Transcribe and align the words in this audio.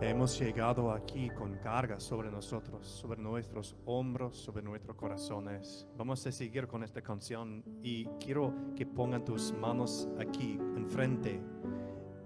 Hemos 0.00 0.38
llegado 0.38 0.92
aquí 0.92 1.30
con 1.30 1.56
cargas 1.56 2.02
sobre 2.02 2.30
nosotros, 2.30 2.86
sobre 2.86 3.18
nuestros 3.18 3.74
hombros, 3.86 4.36
sobre 4.36 4.62
nuestros 4.62 4.94
corazones. 4.94 5.88
Vamos 5.96 6.26
a 6.26 6.32
seguir 6.32 6.66
con 6.66 6.84
esta 6.84 7.00
canción 7.00 7.64
y 7.82 8.04
quiero 8.20 8.52
que 8.76 8.84
pongan 8.84 9.24
tus 9.24 9.54
manos 9.54 10.06
aquí, 10.18 10.58
enfrente, 10.76 11.40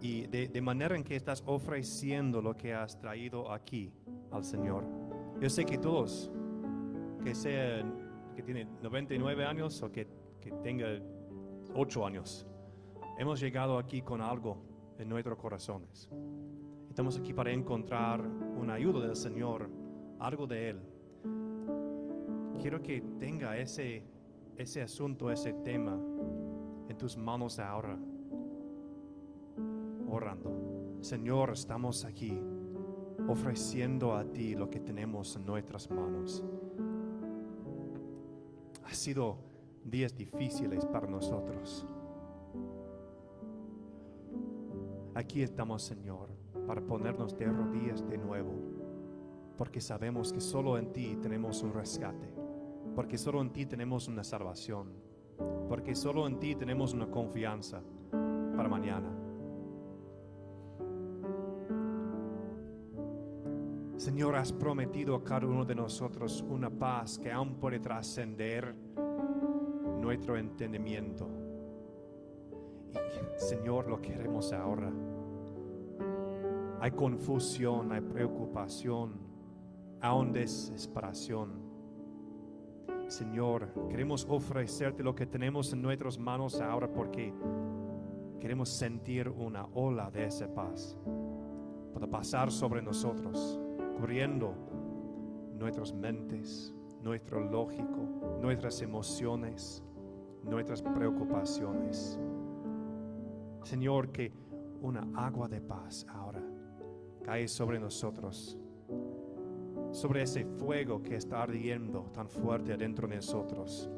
y 0.01 0.27
de, 0.27 0.48
de 0.48 0.61
manera 0.61 0.96
en 0.96 1.05
que 1.05 1.14
estás 1.14 1.45
ofreciendo 1.46 2.43
lo 2.43 2.56
que 2.56 2.75
has 2.75 2.98
traído 2.98 3.52
aquí 3.52 3.93
al 4.32 4.43
Señor. 4.43 4.84
Yo 5.41 5.48
sé 5.48 5.64
que 5.64 5.79
todos, 5.79 6.29
que 7.23 7.37
sean, 7.37 8.32
que 8.34 8.43
tienen 8.43 8.82
99 8.82 9.45
años 9.45 9.80
o 9.82 9.93
que, 9.93 10.09
que 10.41 10.50
tenga 10.64 10.89
8 11.77 12.05
años, 12.05 12.45
hemos 13.16 13.39
llegado 13.39 13.79
aquí 13.79 14.02
con 14.02 14.21
algo 14.21 14.61
en 14.98 15.09
nuestros 15.09 15.39
corazones. 15.39 16.10
Estamos 16.91 17.17
aquí 17.17 17.33
para 17.33 17.53
encontrar 17.53 18.21
una 18.21 18.75
ayuda 18.75 19.07
del 19.07 19.15
Señor, 19.15 19.71
algo 20.19 20.45
de 20.49 20.71
Él. 20.71 20.80
Quiero 22.61 22.83
que 22.83 23.01
tenga 23.21 23.57
ese, 23.57 24.03
ese 24.57 24.83
asunto, 24.83 25.30
ese 25.30 25.53
tema 25.53 25.97
en 26.89 26.99
tus 26.99 27.16
manos 27.16 27.61
ahora, 27.61 27.97
orando. 30.09 30.99
Señor, 31.01 31.53
estamos 31.53 32.05
aquí 32.05 32.37
ofreciendo 33.29 34.16
a 34.16 34.25
ti 34.25 34.57
lo 34.57 34.69
que 34.69 34.80
tenemos 34.80 35.37
en 35.37 35.47
nuestras 35.47 35.88
manos. 35.88 36.43
Ha 38.85 38.93
sido 38.93 39.38
días 39.85 40.16
difíciles 40.16 40.85
para 40.87 41.07
nosotros. 41.07 41.87
Aquí 45.15 45.43
estamos, 45.43 45.83
Señor, 45.83 46.40
para 46.66 46.80
ponernos 46.80 47.37
de 47.37 47.46
rodillas 47.46 48.07
de 48.09 48.18
nuevo, 48.18 48.52
porque 49.57 49.80
sabemos 49.80 50.32
que 50.32 50.40
solo 50.40 50.79
en 50.79 50.93
ti 50.93 51.16
tenemos 51.21 51.62
un 51.62 51.73
rescate, 51.73 52.32
porque 52.95 53.18
solo 53.18 53.40
en 53.40 53.51
ti 53.51 53.66
tenemos 53.66 54.09
una 54.09 54.24
salvación, 54.24 54.88
porque 55.68 55.95
solo 55.95 56.26
en 56.26 56.38
ti 56.38 56.54
tenemos 56.54 56.95
una 56.95 57.10
confianza 57.10 57.82
para 58.57 58.68
mañana. 58.68 59.10
Señor, 63.96 64.34
has 64.34 64.50
prometido 64.50 65.15
a 65.15 65.22
cada 65.22 65.47
uno 65.47 65.65
de 65.66 65.75
nosotros 65.75 66.42
una 66.48 66.70
paz 66.70 67.19
que 67.19 67.31
aún 67.31 67.56
puede 67.56 67.78
trascender 67.81 68.75
nuestro 70.00 70.38
entendimiento. 70.38 71.28
Y 72.94 73.41
Señor, 73.41 73.88
lo 73.88 74.00
queremos 74.00 74.54
ahora. 74.54 74.91
Hay 76.81 76.92
confusión, 76.92 77.92
hay 77.92 78.00
preocupación, 78.00 79.12
aún 80.00 80.32
desesperación. 80.32 81.50
Señor, 83.06 83.69
queremos 83.91 84.26
ofrecerte 84.28 85.03
lo 85.03 85.14
que 85.14 85.26
tenemos 85.26 85.72
en 85.75 85.82
nuestras 85.82 86.19
manos 86.19 86.58
ahora 86.58 86.91
porque 86.91 87.34
queremos 88.41 88.70
sentir 88.70 89.28
una 89.28 89.66
ola 89.75 90.10
de 90.10 90.25
esa 90.25 90.53
paz 90.54 90.97
para 91.92 92.06
pasar 92.06 92.50
sobre 92.50 92.81
nosotros, 92.81 93.60
cubriendo 93.98 94.54
nuestras 95.58 95.92
mentes, 95.92 96.75
nuestro 97.03 97.41
lógico, 97.41 98.38
nuestras 98.41 98.81
emociones, 98.81 99.84
nuestras 100.44 100.81
preocupaciones. 100.81 102.19
Señor, 103.64 104.12
que 104.12 104.32
una 104.81 105.06
agua 105.14 105.47
de 105.47 105.60
paz 105.60 106.06
ahora 106.08 106.50
cae 107.31 107.47
sobre 107.47 107.78
nosotros, 107.78 108.59
sobre 109.92 110.22
ese 110.22 110.44
fuego 110.44 111.00
que 111.00 111.14
está 111.14 111.44
ardiendo 111.44 112.10
tan 112.12 112.28
fuerte 112.28 112.72
adentro 112.72 113.06
de 113.06 113.14
nosotros, 113.14 113.88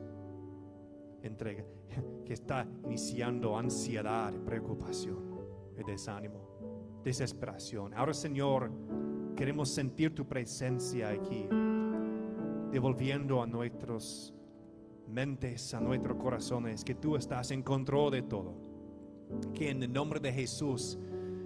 entre, 1.23 1.65
que 2.27 2.35
está 2.35 2.69
iniciando 2.85 3.57
ansiedad, 3.57 4.35
preocupación, 4.45 5.17
desánimo, 5.87 7.01
desesperación. 7.03 7.95
Ahora, 7.95 8.13
Señor, 8.13 8.71
queremos 9.35 9.71
sentir 9.71 10.15
tu 10.15 10.27
presencia 10.29 11.09
aquí, 11.09 11.49
devolviendo 12.71 13.43
a 13.43 13.47
nuestros 13.47 14.35
mentes, 15.09 15.73
a 15.73 15.81
nuestros 15.81 16.19
corazones, 16.19 16.85
que 16.85 16.97
tú 16.97 17.17
estás 17.17 17.51
en 17.51 17.63
control 17.63 18.11
de 18.11 18.21
todo. 18.25 18.55
Que 19.55 19.71
en 19.71 19.83
el 19.83 19.91
nombre 19.91 20.21
de 20.21 20.31
Jesús 20.35 20.99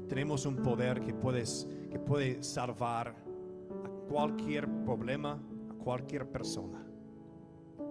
tenemos 0.06 0.46
un 0.46 0.56
poder 0.56 1.00
que, 1.00 1.12
puedes, 1.12 1.68
puede 1.98 2.42
salvar 2.42 3.08
a 3.08 3.88
cualquier 4.08 4.68
problema, 4.84 5.40
a 5.70 5.74
cualquier 5.74 6.30
persona. 6.30 6.84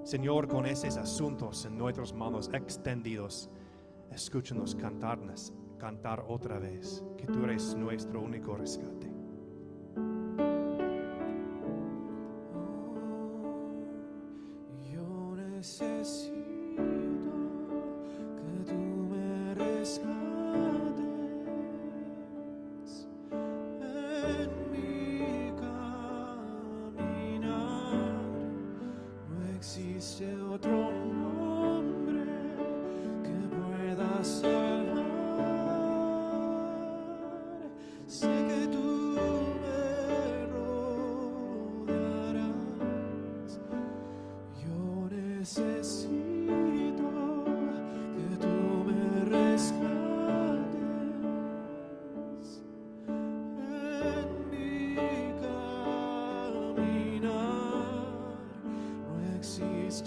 Señor, 0.04 0.48
con 0.48 0.66
esos 0.66 0.98
asuntos 0.98 1.66
en 1.66 1.78
nuestras 1.78 2.14
manos 2.14 2.50
extendidos, 2.54 3.50
escúchanos 4.12 4.76
cantarnos, 4.76 5.52
cantar 5.80 6.24
otra 6.28 6.60
vez, 6.60 7.04
que 7.18 7.26
tú 7.26 7.44
eres 7.44 7.76
nuestro 7.76 8.22
único 8.22 8.56
rescate. 8.56 9.15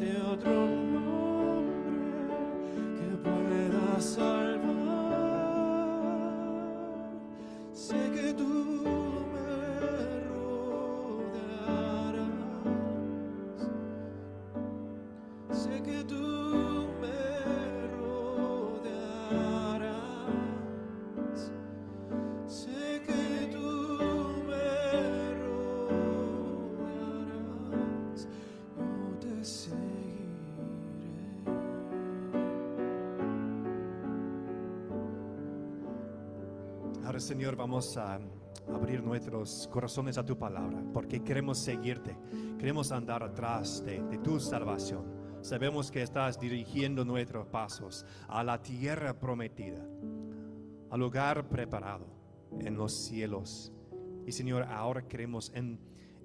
Existe 0.00 0.16
otro 0.22 0.87
Señor, 37.20 37.56
vamos 37.56 37.96
a 37.96 38.20
abrir 38.72 39.02
nuestros 39.02 39.68
corazones 39.72 40.18
a 40.18 40.24
tu 40.24 40.38
palabra, 40.38 40.82
porque 40.92 41.22
queremos 41.22 41.58
seguirte, 41.58 42.16
queremos 42.58 42.92
andar 42.92 43.22
atrás 43.22 43.84
de, 43.84 44.00
tu 44.18 44.38
salvación. 44.38 45.04
Sabemos 45.40 45.90
que 45.90 46.02
estás 46.02 46.38
dirigiendo 46.38 47.04
nuestros 47.04 47.46
pasos 47.46 48.04
a 48.28 48.42
la 48.44 48.60
tierra 48.60 49.18
prometida, 49.18 49.84
al 50.90 51.00
lugar 51.00 51.48
preparado 51.48 52.06
en 52.60 52.76
los 52.76 52.92
cielos. 52.92 53.72
Y 54.26 54.32
Señor, 54.32 54.64
ahora 54.64 55.06
queremos 55.06 55.50
en- 55.54 55.78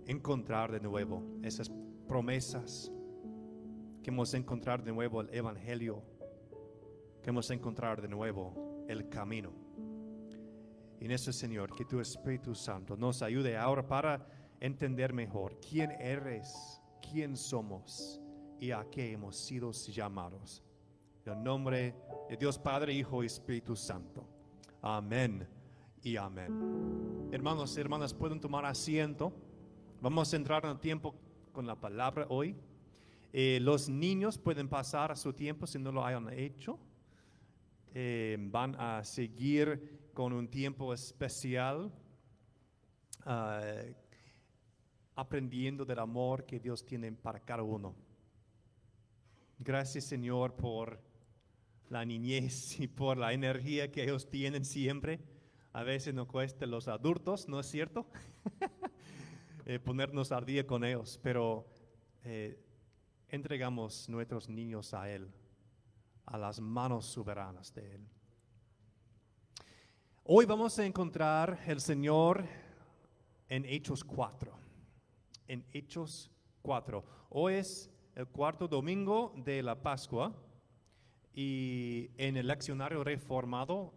encontrar 0.06 0.72
de 0.72 0.80
nuevo 0.80 1.24
esas 1.44 1.72
promesas, 2.08 2.92
queremos 4.02 4.34
encontrar 4.34 4.84
de 4.84 4.92
nuevo 4.92 5.22
el 5.22 5.34
Evangelio, 5.34 6.02
queremos 7.22 7.50
encontrar 7.52 8.02
de 8.02 8.10
nuevo 8.10 8.86
el 8.88 9.08
camino. 9.10 9.63
Y 11.04 11.06
en 11.06 11.12
eso, 11.12 11.34
Señor, 11.34 11.76
que 11.76 11.84
tu 11.84 12.00
Espíritu 12.00 12.56
Santo 12.56 12.96
nos 12.96 13.22
ayude 13.22 13.58
ahora 13.58 13.86
para 13.86 14.26
entender 14.62 15.12
mejor 15.12 15.60
quién 15.60 15.92
eres, 16.00 16.82
quién 17.02 17.36
somos 17.36 18.22
y 18.58 18.72
a 18.72 18.86
qué 18.90 19.12
hemos 19.12 19.36
sido 19.36 19.74
llamados. 19.74 20.64
En 21.26 21.34
el 21.34 21.44
nombre 21.44 21.94
de 22.30 22.38
Dios 22.38 22.58
Padre, 22.58 22.94
Hijo 22.94 23.22
y 23.22 23.26
Espíritu 23.26 23.76
Santo. 23.76 24.26
Amén 24.82 25.46
y 26.02 26.16
amén. 26.16 27.28
Hermanos 27.34 27.76
y 27.76 27.82
hermanas, 27.82 28.14
pueden 28.14 28.40
tomar 28.40 28.66
asiento. 28.66 29.34
Vamos 30.00 30.32
a 30.32 30.38
entrar 30.38 30.64
en 30.64 30.72
el 30.72 30.80
tiempo 30.80 31.16
con 31.52 31.68
la 31.68 31.76
palabra 31.76 32.28
hoy. 32.30 32.56
Eh, 33.34 33.60
los 33.62 33.90
niños 33.90 34.38
pueden 34.38 34.70
pasar 34.70 35.12
a 35.12 35.18
su 35.18 35.34
tiempo 35.34 35.68
si 35.68 35.80
no 35.80 35.92
lo 35.92 36.06
hayan 36.06 36.32
hecho. 36.32 36.80
Eh, 37.94 38.38
van 38.40 38.76
a 38.80 39.04
seguir 39.04 40.03
con 40.14 40.32
un 40.32 40.48
tiempo 40.48 40.94
especial, 40.94 41.92
ah, 43.26 43.62
aprendiendo 45.16 45.86
del 45.86 46.00
amor 46.00 46.46
que 46.46 46.60
Dios 46.60 46.86
tiene 46.86 47.12
para 47.12 47.40
cada 47.40 47.64
uno. 47.64 47.96
Gracias 49.60 50.06
Señor 50.06 50.56
por 50.56 51.00
la 51.90 52.06
niñez 52.06 52.80
y 52.80 52.88
por 52.88 53.18
la 53.18 53.34
energía 53.34 53.92
que 53.92 54.04
ellos 54.04 54.30
tienen 54.30 54.66
siempre. 54.66 55.20
A 55.74 55.84
veces 55.84 56.14
nos 56.14 56.28
cuesta 56.28 56.66
los 56.68 56.88
adultos, 56.88 57.48
¿no 57.48 57.60
es 57.60 57.68
cierto? 57.68 58.06
Eh, 59.66 59.80
ponernos 59.80 60.34
al 60.34 60.46
día 60.46 60.68
con 60.68 60.84
ellos, 60.84 61.18
pero 61.24 61.66
eh, 62.26 62.62
entregamos 63.30 64.10
nuestros 64.10 64.50
niños 64.50 64.94
a 64.94 65.10
Él, 65.10 65.32
a 66.26 66.38
las 66.38 66.60
manos 66.60 67.06
soberanas 67.06 67.74
de 67.74 67.96
Él. 67.96 68.06
Hoy 70.26 70.46
vamos 70.46 70.80
a 70.80 70.86
encontrar 70.86 71.60
el 71.68 71.82
Señor 71.82 72.46
en 73.50 73.66
Hechos 73.66 74.06
4. 74.06 74.54
En 75.50 75.66
Hechos 75.74 76.32
4. 76.62 77.04
Hoy 77.32 77.56
es 77.56 77.92
el 78.16 78.28
cuarto 78.28 78.70
domingo 78.70 79.34
de 79.36 79.62
la 79.62 79.76
Pascua 79.76 80.34
y 81.34 82.10
en 82.16 82.38
el 82.38 82.48
leccionario 82.48 83.04
reformado 83.04 83.94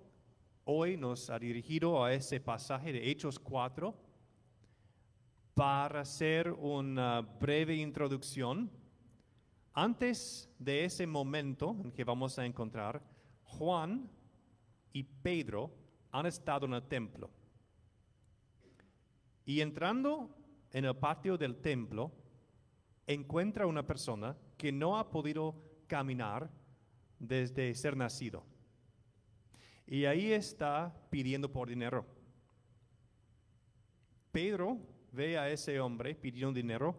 hoy 0.64 0.96
nos 0.96 1.30
ha 1.30 1.38
dirigido 1.38 2.02
a 2.02 2.12
ese 2.12 2.40
pasaje 2.40 2.92
de 2.92 3.08
Hechos 3.08 3.38
4 3.38 3.94
para 5.54 6.00
hacer 6.00 6.50
una 6.50 7.20
breve 7.20 7.76
introducción. 7.76 8.68
Antes 9.72 10.50
de 10.58 10.86
ese 10.86 11.06
momento 11.06 11.76
en 11.84 11.92
que 11.92 12.02
vamos 12.02 12.36
a 12.36 12.44
encontrar, 12.44 13.00
Juan 13.44 14.10
y 14.92 15.04
Pedro 15.04 15.85
han 16.18 16.26
estado 16.26 16.66
en 16.66 16.74
el 16.74 16.82
templo. 16.82 17.30
Y 19.44 19.60
entrando 19.60 20.34
en 20.72 20.86
el 20.86 20.96
patio 20.96 21.36
del 21.36 21.56
templo, 21.56 22.10
encuentra 23.06 23.66
una 23.66 23.86
persona 23.86 24.36
que 24.56 24.72
no 24.72 24.98
ha 24.98 25.10
podido 25.10 25.54
caminar 25.86 26.50
desde 27.18 27.74
ser 27.74 27.96
nacido. 27.96 28.44
Y 29.86 30.06
ahí 30.06 30.32
está 30.32 30.92
pidiendo 31.10 31.52
por 31.52 31.68
dinero. 31.68 32.04
Pedro 34.32 34.78
ve 35.12 35.38
a 35.38 35.48
ese 35.50 35.78
hombre 35.80 36.14
pidiendo 36.14 36.52
dinero. 36.52 36.96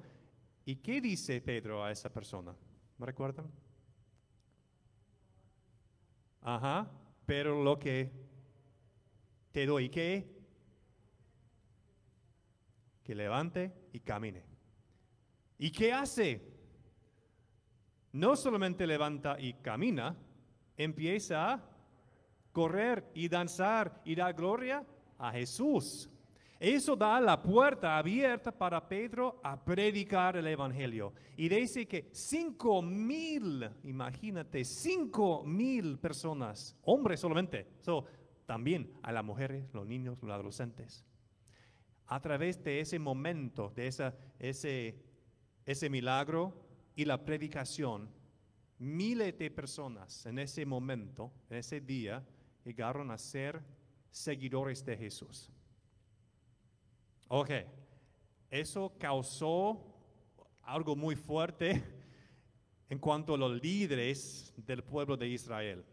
¿Y 0.63 0.77
qué 0.77 1.01
dice 1.01 1.41
Pedro 1.41 1.83
a 1.83 1.91
esa 1.91 2.13
persona? 2.13 2.55
¿Me 2.97 3.05
recuerdan? 3.05 3.51
Ajá, 6.41 6.89
pero 7.25 7.61
lo 7.61 7.77
que 7.77 8.26
te 9.57 9.65
doy, 9.65 9.89
¿qué? 9.89 10.23
Que 13.03 13.15
levante 13.15 13.73
y 13.91 14.01
camine. 14.01 14.43
¿Y 15.57 15.71
qué 15.71 15.91
hace? 15.91 16.47
No 18.11 18.35
solamente 18.35 18.85
levanta 18.85 19.35
y 19.39 19.53
camina, 19.53 20.15
empieza 20.77 21.53
a 21.53 21.69
correr 22.51 23.09
y 23.15 23.29
danzar 23.29 23.99
y 24.05 24.13
dar 24.13 24.35
gloria 24.35 24.85
a 25.17 25.31
Jesús. 25.31 26.07
Eso 26.59 26.95
da 26.95 27.19
la 27.19 27.41
puerta 27.41 27.97
abierta 27.97 28.51
para 28.51 28.87
Pedro 28.87 29.39
a 29.43 29.59
predicar 29.63 30.37
el 30.37 30.45
Evangelio. 30.45 31.13
Y 31.35 31.49
dice 31.49 31.87
que 31.87 32.09
cinco 32.11 32.83
mil, 32.83 33.67
imagínate, 33.85 34.63
cinco 34.63 35.43
mil 35.43 35.97
personas, 35.97 36.75
hombres 36.83 37.19
solamente, 37.19 37.67
so, 37.81 38.05
también 38.47 38.91
a 39.03 39.11
las 39.11 39.23
mujeres, 39.23 39.65
los 39.73 39.85
niños, 39.85 40.17
los 40.23 40.31
adolescentes. 40.31 41.05
A 42.07 42.21
través 42.21 42.63
de 42.63 42.79
ese 42.79 42.97
momento, 42.97 43.71
de 43.75 43.87
ese, 44.39 44.95
ese 45.65 45.89
milagro 45.89 46.65
y 46.95 47.03
la 47.03 47.23
predicación, 47.23 48.09
miles 48.79 49.37
de 49.37 49.51
personas 49.51 50.25
en 50.25 50.39
ese 50.39 50.65
momento, 50.65 51.33
en 51.49 51.57
ese 51.57 51.81
día, 51.81 52.25
llegaron 52.63 53.11
a 53.11 53.17
ser 53.17 53.61
seguidores 54.09 54.83
de 54.85 54.95
Jesús. 54.95 55.51
Ok, 57.27 57.51
eso 58.49 58.93
causó 58.97 59.93
algo 60.63 60.95
muy 60.95 61.17
fuerte 61.17 61.83
en 62.89 62.97
cuanto 62.97 63.33
a 63.33 63.37
los 63.37 63.61
líderes 63.61 64.53
del 64.55 64.81
pueblo 64.85 65.17
de 65.17 65.27
Israel. 65.27 65.83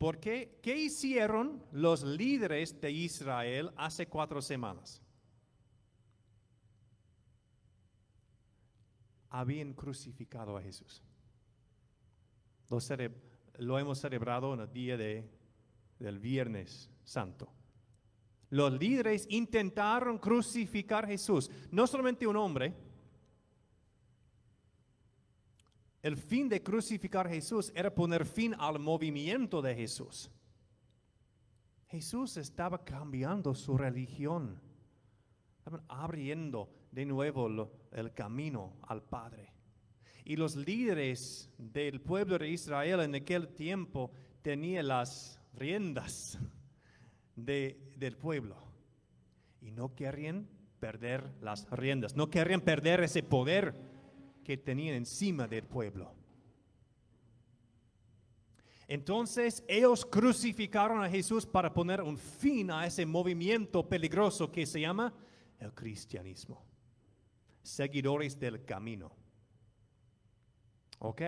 ¿Por 0.00 0.18
qué? 0.18 0.58
¿Qué 0.62 0.74
hicieron 0.78 1.62
los 1.72 2.02
líderes 2.02 2.80
de 2.80 2.90
Israel 2.90 3.70
hace 3.76 4.06
cuatro 4.06 4.40
semanas? 4.40 5.02
Habían 9.28 9.74
crucificado 9.74 10.56
a 10.56 10.62
Jesús. 10.62 11.02
Lo 13.58 13.78
hemos 13.78 13.98
celebrado 13.98 14.54
en 14.54 14.60
el 14.60 14.72
día 14.72 14.96
de, 14.96 15.30
del 15.98 16.18
Viernes 16.18 16.88
Santo. 17.04 17.52
Los 18.48 18.72
líderes 18.72 19.26
intentaron 19.28 20.16
crucificar 20.16 21.04
a 21.04 21.08
Jesús, 21.08 21.50
no 21.70 21.86
solamente 21.86 22.26
un 22.26 22.36
hombre. 22.36 22.72
El 26.02 26.16
fin 26.16 26.48
de 26.48 26.62
crucificar 26.62 27.26
a 27.26 27.30
Jesús 27.30 27.70
era 27.74 27.94
poner 27.94 28.24
fin 28.24 28.54
al 28.58 28.78
movimiento 28.78 29.60
de 29.60 29.74
Jesús. 29.74 30.30
Jesús 31.88 32.36
estaba 32.36 32.84
cambiando 32.84 33.54
su 33.54 33.76
religión, 33.76 34.60
abriendo 35.88 36.70
de 36.90 37.04
nuevo 37.04 37.70
el 37.92 38.12
camino 38.14 38.76
al 38.82 39.02
Padre. 39.02 39.52
Y 40.24 40.36
los 40.36 40.54
líderes 40.56 41.50
del 41.58 42.00
pueblo 42.00 42.38
de 42.38 42.48
Israel 42.48 43.00
en 43.00 43.14
aquel 43.14 43.48
tiempo 43.48 44.12
tenían 44.42 44.88
las 44.88 45.40
riendas 45.54 46.38
de- 47.36 47.92
del 47.96 48.16
pueblo. 48.16 48.56
Y 49.60 49.72
no 49.72 49.94
querían 49.94 50.48
perder 50.78 51.24
las 51.42 51.68
riendas, 51.70 52.16
no 52.16 52.30
querían 52.30 52.60
perder 52.60 53.02
ese 53.02 53.22
poder 53.22 53.74
que 54.44 54.56
tenían 54.56 54.94
encima 54.96 55.46
del 55.46 55.64
pueblo. 55.64 56.12
Entonces 58.88 59.62
ellos 59.68 60.04
crucificaron 60.04 61.02
a 61.02 61.08
Jesús 61.08 61.46
para 61.46 61.72
poner 61.72 62.02
un 62.02 62.18
fin 62.18 62.70
a 62.70 62.86
ese 62.86 63.06
movimiento 63.06 63.88
peligroso 63.88 64.50
que 64.50 64.66
se 64.66 64.80
llama 64.80 65.14
el 65.58 65.72
cristianismo. 65.72 66.64
Seguidores 67.62 68.38
del 68.38 68.64
camino. 68.64 69.12
Ok, 70.98 71.22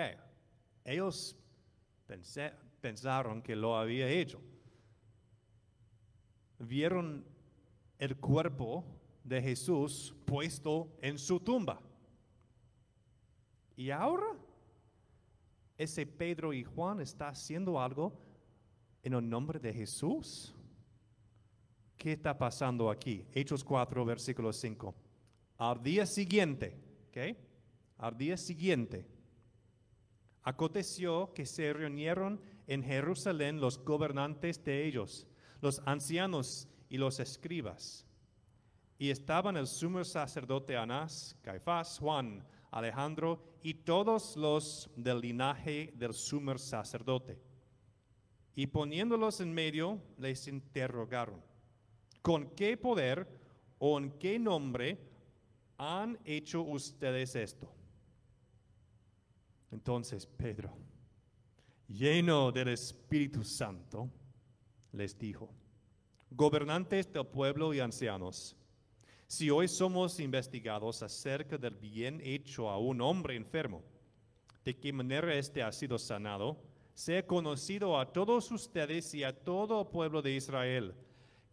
ellos 0.84 1.36
pensé- 2.08 2.52
pensaron 2.80 3.40
que 3.42 3.54
lo 3.54 3.76
había 3.76 4.08
hecho 4.08 4.40
vieron 6.58 7.24
el 7.98 8.16
cuerpo 8.16 8.84
de 9.24 9.42
Jesús 9.42 10.14
puesto 10.24 10.96
en 11.00 11.18
su 11.18 11.40
tumba. 11.40 11.80
Y 13.76 13.90
ahora 13.90 14.36
ese 15.76 16.06
Pedro 16.06 16.52
y 16.52 16.64
Juan 16.64 17.00
está 17.00 17.28
haciendo 17.28 17.80
algo 17.80 18.18
en 19.02 19.14
el 19.14 19.28
nombre 19.28 19.58
de 19.58 19.72
Jesús. 19.72 20.54
¿Qué 21.96 22.12
está 22.12 22.36
pasando 22.36 22.90
aquí? 22.90 23.26
Hechos 23.32 23.64
4, 23.64 24.04
versículo 24.04 24.52
5. 24.52 24.94
Al 25.58 25.82
día 25.82 26.06
siguiente, 26.06 26.76
¿ok? 27.08 27.36
Al 27.98 28.16
día 28.16 28.36
siguiente, 28.36 29.06
aconteció 30.42 31.32
que 31.34 31.46
se 31.46 31.72
reunieron 31.72 32.40
en 32.66 32.82
Jerusalén 32.82 33.60
los 33.60 33.78
gobernantes 33.84 34.62
de 34.64 34.86
ellos, 34.86 35.26
los 35.60 35.80
ancianos 35.84 36.68
y 36.88 36.98
los 36.98 37.20
escribas. 37.20 38.06
Y 38.98 39.10
estaban 39.10 39.56
el 39.56 39.66
sumo 39.66 40.04
sacerdote 40.04 40.76
Anás, 40.76 41.36
Caifás, 41.42 41.98
Juan, 41.98 42.44
Alejandro 42.72 43.38
y 43.62 43.74
todos 43.74 44.36
los 44.36 44.90
del 44.96 45.20
linaje 45.20 45.92
del 45.94 46.14
sumo 46.14 46.58
sacerdote. 46.58 47.38
Y 48.54 48.66
poniéndolos 48.66 49.40
en 49.40 49.52
medio, 49.52 50.02
les 50.18 50.48
interrogaron, 50.48 51.40
¿con 52.22 52.48
qué 52.56 52.76
poder 52.76 53.28
o 53.78 53.98
en 53.98 54.10
qué 54.18 54.38
nombre 54.38 54.98
han 55.78 56.18
hecho 56.24 56.62
ustedes 56.62 57.36
esto? 57.36 57.72
Entonces 59.70 60.26
Pedro, 60.26 60.76
lleno 61.88 62.52
del 62.52 62.68
Espíritu 62.68 63.44
Santo, 63.44 64.10
les 64.92 65.18
dijo, 65.18 65.50
gobernantes 66.30 67.12
del 67.12 67.26
pueblo 67.26 67.72
y 67.72 67.80
ancianos, 67.80 68.56
si 69.32 69.48
hoy 69.48 69.66
somos 69.66 70.20
investigados 70.20 71.02
acerca 71.02 71.56
del 71.56 71.74
bien 71.74 72.20
hecho 72.22 72.68
a 72.68 72.76
un 72.76 73.00
hombre 73.00 73.34
enfermo, 73.34 73.82
de 74.62 74.76
qué 74.78 74.92
manera 74.92 75.34
éste 75.34 75.62
ha 75.62 75.72
sido 75.72 75.98
sanado, 75.98 76.62
sea 76.92 77.26
conocido 77.26 77.98
a 77.98 78.12
todos 78.12 78.50
ustedes 78.50 79.14
y 79.14 79.24
a 79.24 79.32
todo 79.34 79.80
el 79.80 79.86
pueblo 79.86 80.20
de 80.20 80.32
Israel, 80.32 80.94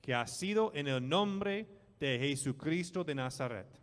que 0.01 0.13
ha 0.13 0.27
sido 0.27 0.73
en 0.75 0.89
el 0.89 1.07
nombre 1.07 1.69
de 2.01 2.19
Jesucristo 2.19 3.05
de 3.05 3.15
Nazaret, 3.15 3.79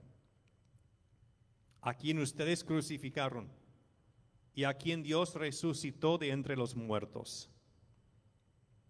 a 1.81 1.95
quien 1.95 2.19
ustedes 2.19 2.63
crucificaron 2.65 3.51
y 4.55 4.65
a 4.65 4.75
quien 4.75 5.03
Dios 5.03 5.35
resucitó 5.37 6.19
de 6.19 6.33
entre 6.33 6.55
los 6.55 6.77
muertos. 6.77 7.49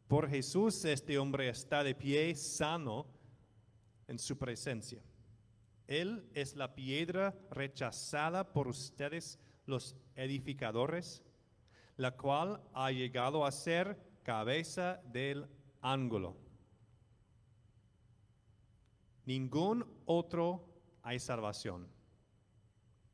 Por 0.08 0.28
Jesús 0.28 0.84
este 0.84 1.16
hombre 1.16 1.48
está 1.48 1.84
de 1.84 1.94
pie 1.94 2.34
sano 2.34 3.06
en 4.08 4.18
su 4.18 4.36
presencia. 4.38 5.02
Él 5.86 6.28
es 6.34 6.56
la 6.56 6.75
piedra 6.75 7.34
rechazada 7.50 8.52
por 8.52 8.68
ustedes 8.68 9.38
los 9.66 9.96
edificadores, 10.14 11.22
la 11.96 12.16
cual 12.16 12.60
ha 12.75 12.90
llegado 12.90 13.44
a 13.44 13.52
ser 13.52 13.98
cabeza 14.22 15.00
del 15.12 15.46
ángulo. 15.80 16.36
Ningún 19.25 19.84
otro 20.04 20.64
hay 21.02 21.18
salvación, 21.18 21.88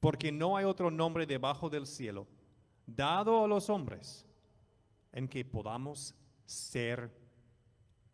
porque 0.01 0.33
no 0.33 0.57
hay 0.57 0.65
otro 0.65 0.91
nombre 0.91 1.27
debajo 1.27 1.71
del 1.71 1.87
cielo 1.87 2.27
dado 2.87 3.45
a 3.45 3.49
los 3.49 3.71
hombres 3.71 4.27
en 5.13 5.29
que 5.29 5.45
podamos 5.45 6.15
ser 6.45 7.11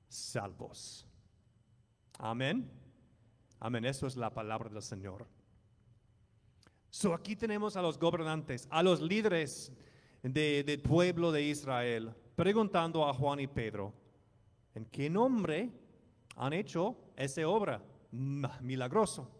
salvos. 0.08 1.07
Amén. 2.18 2.70
Amén. 3.60 3.84
Eso 3.84 4.06
es 4.06 4.16
la 4.16 4.30
palabra 4.32 4.68
del 4.68 4.82
Señor. 4.82 5.26
So 6.90 7.12
aquí 7.14 7.36
tenemos 7.36 7.76
a 7.76 7.82
los 7.82 7.98
gobernantes, 7.98 8.66
a 8.70 8.82
los 8.82 9.00
líderes 9.00 9.72
de- 10.22 10.64
del 10.64 10.80
pueblo 10.80 11.30
de 11.30 11.42
Israel, 11.42 12.12
preguntando 12.34 13.06
a 13.06 13.12
Juan 13.14 13.40
y 13.40 13.46
Pedro, 13.46 13.92
¿en 14.74 14.84
qué 14.86 15.08
nombre 15.10 15.70
han 16.36 16.52
hecho 16.52 16.96
esa 17.16 17.46
obra 17.46 17.82
milagroso? 18.10 19.30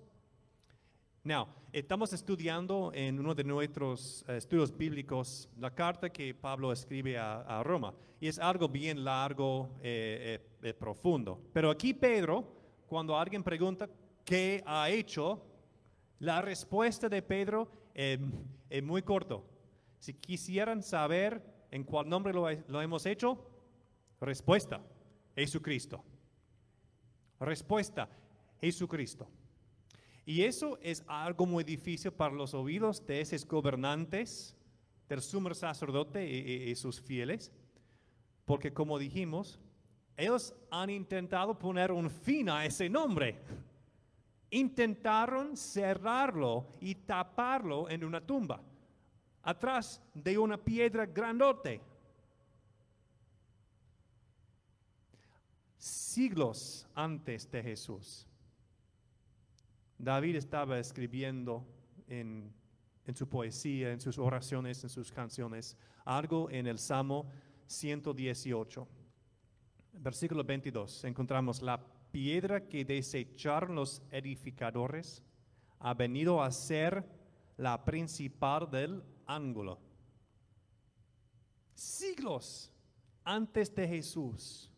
Now, 1.25 1.49
estamos 1.73 2.13
estudiando 2.13 2.93
en 2.95 3.19
uno 3.19 3.35
de 3.35 3.45
nuestros 3.45 4.25
eh, 4.29 4.37
estudios 4.37 4.77
bíblicos 4.77 5.49
la 5.59 5.75
carta 5.75 6.11
que 6.11 6.35
Pablo 6.35 6.71
escribe 6.73 7.19
a, 7.19 7.41
a 7.41 7.63
Roma. 7.63 7.93
Y 8.21 8.29
es 8.29 8.39
algo 8.39 8.69
bien 8.69 9.05
largo, 9.05 9.71
eh, 9.83 10.41
eh, 10.63 10.69
eh, 10.69 10.75
profundo. 10.75 11.41
Pero 11.53 11.71
aquí 11.71 11.93
Pedro, 11.95 12.57
cuando 12.88 13.16
alguien 13.16 13.42
pregunta 13.45 13.88
qué 14.25 14.62
ha 14.66 14.90
hecho, 14.90 15.45
la 16.18 16.40
respuesta 16.42 17.09
de 17.09 17.23
Pedro 17.23 17.71
es 17.95 18.83
muy 18.83 19.02
corto. 19.02 19.45
Si 19.99 20.14
quisieran 20.14 20.83
saber 20.83 21.42
en 21.71 21.85
cuál 21.85 22.09
nombre 22.09 22.33
lo, 22.33 22.49
he- 22.49 22.64
lo 22.68 22.80
hemos 22.80 23.04
hecho, 23.07 23.45
respuesta, 24.21 24.80
Jesucristo. 25.37 26.02
Respuesta, 27.40 28.09
Jesucristo. 28.61 29.28
Y 30.26 30.42
eso 30.42 30.78
es 30.83 31.04
algo 31.07 31.47
muy 31.47 31.64
difícil 31.64 32.11
para 32.12 32.35
los 32.35 32.52
oídos 32.54 33.04
de 33.07 33.21
esos 33.21 33.47
gobernantes, 33.47 34.57
del 35.09 35.23
sumo 35.23 35.54
sacerdote 35.54 36.28
y- 36.28 36.71
y 36.71 36.75
sus 36.75 37.00
fieles, 37.00 37.50
porque 38.45 38.73
como 38.73 38.99
dijimos, 38.99 39.59
ellos 40.19 40.53
han 40.69 40.91
intentado 40.91 41.57
poner 41.57 41.93
un 41.93 42.11
fin 42.11 42.51
a 42.51 42.67
ese 42.67 42.91
nombre. 42.91 43.39
Intentaron 44.51 45.57
cerrarlo 45.57 46.67
y 46.81 46.97
taparlo 46.97 47.89
en 47.89 48.03
una 48.03 48.21
tumba, 48.21 48.61
atrás 49.43 50.03
de 50.13 50.37
una 50.37 50.57
piedra 50.59 51.07
grandote. 51.07 51.81
Siglos 55.77 56.85
antes 56.97 57.49
de 57.49 57.63
Jesús. 57.63 58.27
David 59.97 60.35
estaba 60.35 60.81
escribiendo 60.81 61.65
en, 62.09 62.53
en 63.07 63.15
su 63.15 63.29
poesía, 63.29 63.93
en 63.93 64.01
sus 64.01 64.19
oraciones, 64.19 64.83
en 64.83 64.91
sus 64.91 65.13
canciones, 65.13 65.77
algo 66.05 66.51
en 66.51 66.67
el 66.67 66.81
Salmo 66.81 67.31
118. 67.69 68.98
Versículo 70.00 70.45
22, 70.45 71.05
encontramos 71.05 71.61
la 71.61 71.81
piedra 72.12 72.69
que 72.69 72.85
desecharon 72.85 73.75
los 73.75 74.00
edificadores 74.11 75.23
ha 75.81 75.95
venido 75.95 76.43
a 76.43 76.50
ser 76.50 77.05
la 77.57 77.85
principal 77.85 78.71
del 78.71 79.02
ángulo. 79.26 79.78
Siglos 81.75 82.73
antes 83.25 83.75
de 83.75 83.88
Jesús, 83.88 84.71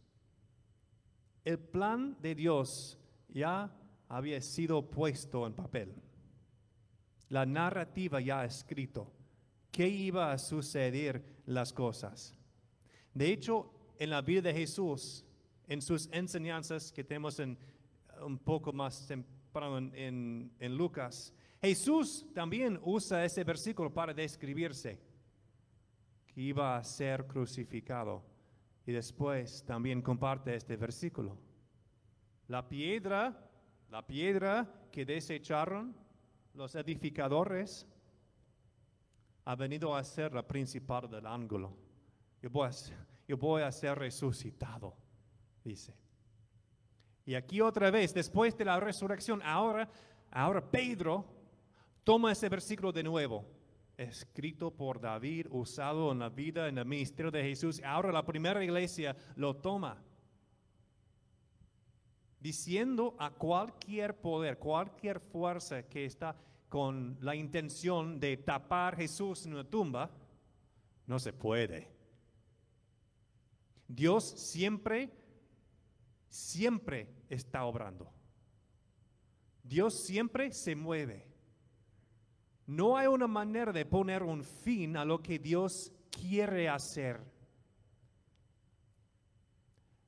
el 1.45 1.59
plan 1.59 2.17
de 2.21 2.35
Dios 2.35 2.99
ya 3.29 3.71
había 4.09 4.41
sido 4.41 4.91
puesto 4.91 5.47
en 5.47 5.55
papel. 5.55 5.95
La 7.29 7.47
narrativa 7.47 8.21
ya 8.21 8.45
escrito. 8.45 9.13
¿Qué 9.71 9.89
iba 9.89 10.33
a 10.33 10.39
suceder 10.39 11.43
las 11.47 11.73
cosas? 11.73 12.35
De 13.15 13.31
hecho, 13.31 13.73
en 14.01 14.11
la 14.11 14.21
vida 14.23 14.41
de 14.43 14.55
Jesús, 14.55 15.25
en 15.69 15.81
sus 15.81 16.09
enseñanzas 16.11 16.91
que 16.91 17.05
tenemos 17.05 17.39
en, 17.39 17.57
un 18.25 18.39
poco 18.39 18.73
más 18.73 19.07
temprano 19.07 19.79
en, 19.79 19.95
en- 19.95 20.53
en 20.59 20.77
Lucas, 20.77 21.33
Jesús 21.61 22.27
también 22.35 22.81
usa 22.83 23.25
ese 23.25 23.45
versículo 23.45 23.93
para 23.93 24.15
describirse 24.15 24.99
que 26.27 26.41
iba 26.41 26.77
a 26.77 26.83
ser 26.83 27.27
crucificado. 27.27 28.25
Y 28.87 28.93
después 28.93 29.63
también 29.67 30.01
comparte 30.01 30.55
este 30.55 30.77
versículo. 30.77 31.37
La 32.49 32.67
piedra, 32.67 33.51
la 33.91 34.07
piedra 34.07 34.67
que 34.91 35.05
desecharon 35.05 35.95
los 36.55 36.75
edificadores 36.75 37.87
ha 39.45 39.55
venido 39.55 39.95
a 39.95 40.03
ser 40.03 40.33
la 40.33 40.47
principal 40.47 41.09
del 41.11 41.27
ángulo. 41.27 41.77
A 42.43 42.73
ser, 42.73 42.97
yo 43.31 43.37
voy 43.37 43.63
a 43.63 43.71
ser 43.71 43.97
resucitado, 43.97 44.97
dice. 45.63 45.95
Y 47.25 47.37
aquí 47.37 47.61
otra 47.61 47.89
vez, 47.93 48.13
después 48.13 48.59
de 48.59 48.65
la 48.65 48.81
resurrección, 48.81 49.41
ahora, 49.45 49.89
ahora 50.33 50.69
Pedro 50.69 51.25
toma 52.03 52.33
ese 52.33 52.49
versículo 52.49 52.91
de 52.91 53.05
nuevo, 53.05 53.47
escrito 53.97 54.73
por 54.73 55.01
David, 55.01 55.47
usado 55.51 56.11
en 56.11 56.19
la 56.19 56.29
vida, 56.29 56.67
en 56.67 56.79
el 56.79 56.87
ministerio 56.87 57.31
de 57.31 57.45
Jesús. 57.45 57.81
Ahora 57.85 58.11
la 58.11 58.27
primera 58.27 58.65
iglesia 58.65 59.17
lo 59.37 59.55
toma 59.55 60.03
diciendo 62.41 63.15
a 63.17 63.31
cualquier 63.31 64.21
poder, 64.21 64.59
cualquier 64.59 65.21
fuerza 65.21 65.85
que 65.85 66.07
está 66.07 66.35
con 66.69 67.17
la 67.21 67.37
intención 67.37 68.19
de 68.19 68.39
tapar 68.39 68.97
Jesús 68.97 69.47
en 69.47 69.53
una 69.53 69.71
tumba, 69.71 70.11
no 71.07 71.21
se 71.21 71.33
puede. 71.33 72.00
Dios 73.93 74.25
siempre, 74.25 75.11
siempre 76.29 77.09
está 77.29 77.65
obrando. 77.65 78.09
Dios 79.65 79.95
siempre 79.95 80.53
se 80.53 80.77
mueve. 80.77 81.27
No 82.67 82.97
hay 82.97 83.09
una 83.09 83.27
manera 83.27 83.73
de 83.73 83.85
poner 83.85 84.23
un 84.23 84.45
fin 84.45 84.97
a 84.97 85.05
lo 85.05 85.21
que 85.21 85.41
Dios 85.41 85.93
quiere 86.09 86.69
hacer. 86.69 87.21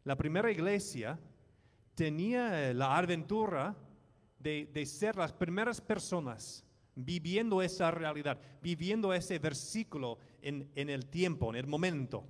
La 0.04 0.16
primera 0.16 0.52
iglesia 0.52 1.18
tenía 1.96 2.72
la 2.72 2.96
aventura 2.96 3.76
de, 4.38 4.70
de 4.72 4.86
ser 4.86 5.16
las 5.16 5.32
primeras 5.32 5.80
personas 5.80 6.64
viviendo 6.94 7.62
esa 7.62 7.90
realidad, 7.90 8.40
viviendo 8.62 9.12
ese 9.12 9.40
versículo 9.40 10.18
en, 10.40 10.70
en 10.76 10.88
el 10.88 11.06
tiempo, 11.06 11.50
en 11.50 11.56
el 11.56 11.66
momento. 11.66 12.24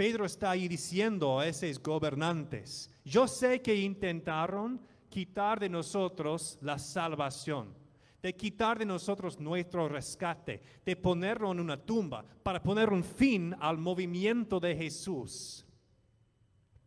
Pedro 0.00 0.24
está 0.24 0.52
ahí 0.52 0.66
diciendo 0.66 1.38
a 1.38 1.46
esos 1.46 1.78
gobernantes, 1.78 2.90
yo 3.04 3.28
sé 3.28 3.60
que 3.60 3.74
intentaron 3.74 4.80
quitar 5.10 5.60
de 5.60 5.68
nosotros 5.68 6.56
la 6.62 6.78
salvación, 6.78 7.74
de 8.22 8.34
quitar 8.34 8.78
de 8.78 8.86
nosotros 8.86 9.38
nuestro 9.38 9.90
rescate, 9.90 10.62
de 10.86 10.96
ponerlo 10.96 11.52
en 11.52 11.60
una 11.60 11.76
tumba 11.76 12.24
para 12.42 12.62
poner 12.62 12.88
un 12.88 13.04
fin 13.04 13.54
al 13.60 13.76
movimiento 13.76 14.58
de 14.58 14.74
Jesús. 14.74 15.66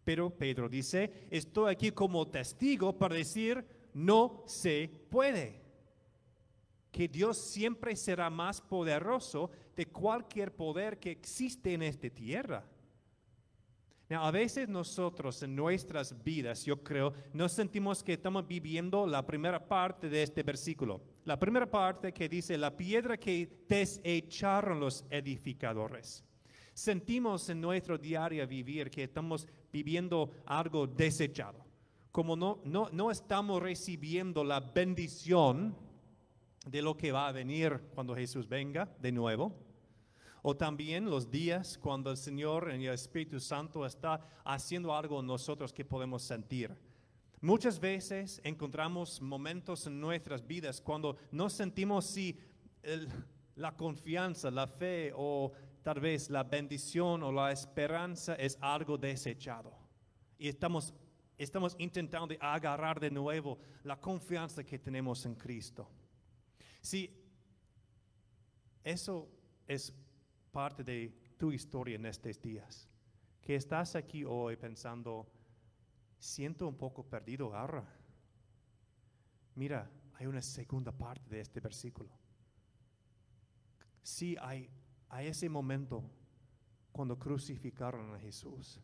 Pero 0.04 0.32
Pedro 0.32 0.68
dice, 0.68 1.28
estoy 1.30 1.72
aquí 1.72 1.92
como 1.92 2.28
testigo 2.28 2.98
para 2.98 3.14
decir, 3.14 3.64
no 3.94 4.44
se 4.48 4.90
puede. 5.12 5.62
Que 6.92 7.08
Dios 7.08 7.38
siempre 7.38 7.96
será 7.96 8.32
más 8.32 8.60
poderoso 8.60 9.52
de 9.76 9.86
cualquier 9.86 10.56
poder 10.56 10.98
que 10.98 11.12
existe 11.12 11.74
en 11.76 11.84
esta 11.84 12.10
tierra. 12.10 12.73
A 14.16 14.32
veces 14.32 14.68
nosotros 14.68 15.42
en 15.44 15.56
nuestras 15.56 16.24
vidas, 16.24 16.66
yo 16.66 16.84
creo, 16.84 17.14
nos 17.34 17.54
sentimos 17.54 18.04
que 18.04 18.14
estamos 18.14 18.48
viviendo 18.48 19.08
la 19.08 19.26
primera 19.26 19.66
parte 19.66 20.10
de 20.10 20.24
este 20.24 20.44
versículo. 20.44 21.02
La 21.26 21.40
primera 21.40 21.70
parte 21.70 22.14
que 22.14 22.28
dice, 22.28 22.58
la 22.58 22.76
piedra 22.76 23.18
que 23.18 23.66
desecharon 23.68 24.80
los 24.80 25.06
edificadores. 25.10 26.24
Sentimos 26.74 27.48
en 27.50 27.62
nuestro 27.62 27.98
diario 27.98 28.48
vivir 28.48 28.90
que 28.90 29.04
estamos 29.04 29.48
viviendo 29.72 30.32
algo 30.46 30.88
desechado. 30.88 31.64
Como 32.12 32.36
no, 32.36 32.62
no, 32.66 32.90
no 32.92 33.12
estamos 33.12 33.62
recibiendo 33.62 34.44
la 34.44 34.60
bendición 34.60 35.76
de 36.66 36.82
lo 36.82 36.96
que 36.96 37.12
va 37.12 37.28
a 37.28 37.32
venir 37.32 37.80
cuando 37.94 38.16
Jesús 38.16 38.48
venga 38.48 38.90
de 39.00 39.12
nuevo. 39.12 39.54
O 40.46 40.56
también 40.56 41.10
los 41.10 41.32
días 41.32 41.78
cuando 41.78 42.12
el 42.12 42.18
Señor 42.18 42.70
en 42.70 42.82
el 42.82 42.94
Espíritu 42.94 43.40
Santo 43.40 43.86
está 43.86 44.20
haciendo 44.44 44.94
algo 44.94 45.22
en 45.22 45.26
nosotros 45.26 45.72
que 45.72 45.86
podemos 45.86 46.22
sentir. 46.22 46.76
Muchas 47.40 47.80
veces 47.80 48.42
encontramos 48.44 49.22
momentos 49.22 49.88
en 49.88 50.02
nuestras 50.02 50.46
vidas 50.46 50.82
cuando 50.82 51.16
no 51.32 51.50
sentimos 51.50 52.06
si 52.06 52.38
la 53.56 53.76
confianza, 53.76 54.52
la 54.52 54.68
fe 54.68 55.14
o 55.16 55.54
tal 55.82 56.02
vez 56.02 56.30
la 56.30 56.44
bendición 56.44 57.24
o 57.24 57.32
la 57.32 57.54
esperanza 57.54 58.36
es 58.36 58.58
algo 58.60 58.98
desechado. 58.98 59.74
Y 60.38 60.50
estamos, 60.50 60.94
estamos 61.38 61.74
intentando 61.80 62.36
agarrar 62.42 63.00
de 63.00 63.12
nuevo 63.12 63.60
la 63.84 63.98
confianza 63.98 64.62
que 64.64 64.78
tenemos 64.78 65.26
en 65.26 65.36
Cristo. 65.36 65.88
Sí, 66.82 67.10
eso 68.84 69.30
es 69.66 69.94
parte 70.54 70.84
de 70.84 71.12
tu 71.38 71.52
historia 71.52 71.96
en 71.96 72.06
estos 72.06 72.40
días. 72.42 72.88
Que 73.42 73.56
estás 73.56 73.96
aquí 73.96 74.24
hoy 74.24 74.56
pensando, 74.56 75.28
siento 76.18 76.68
un 76.68 76.78
poco 76.78 77.04
perdido 77.04 77.54
ahora. 77.54 77.84
Mira, 79.56 79.92
hay 80.14 80.28
una 80.28 80.42
segunda 80.42 80.92
parte 80.92 81.30
de 81.30 81.42
este 81.42 81.60
versículo. 81.60 82.10
Sí, 84.02 84.38
hay, 84.40 84.70
hay 85.10 85.28
ese 85.28 85.50
momento 85.50 86.04
cuando 86.92 87.18
crucificaron 87.18 88.14
a 88.16 88.20
Jesús. 88.20 88.80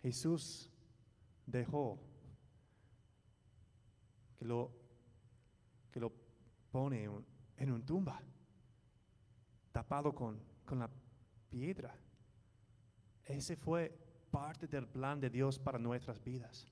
Jesús 0.00 0.70
dejó 1.44 1.98
que 4.38 4.44
lo, 4.44 4.70
que 5.90 5.98
lo 5.98 6.12
pone 6.70 7.04
en, 7.04 7.24
en 7.56 7.72
una 7.72 7.84
tumba, 7.84 8.22
tapado 9.76 10.14
con, 10.14 10.40
con 10.64 10.78
la 10.78 10.88
piedra. 11.50 11.94
Ese 13.26 13.56
fue 13.56 13.94
parte 14.30 14.66
del 14.66 14.88
plan 14.88 15.20
de 15.20 15.28
Dios 15.28 15.58
para 15.58 15.78
nuestras 15.78 16.18
vidas. 16.24 16.66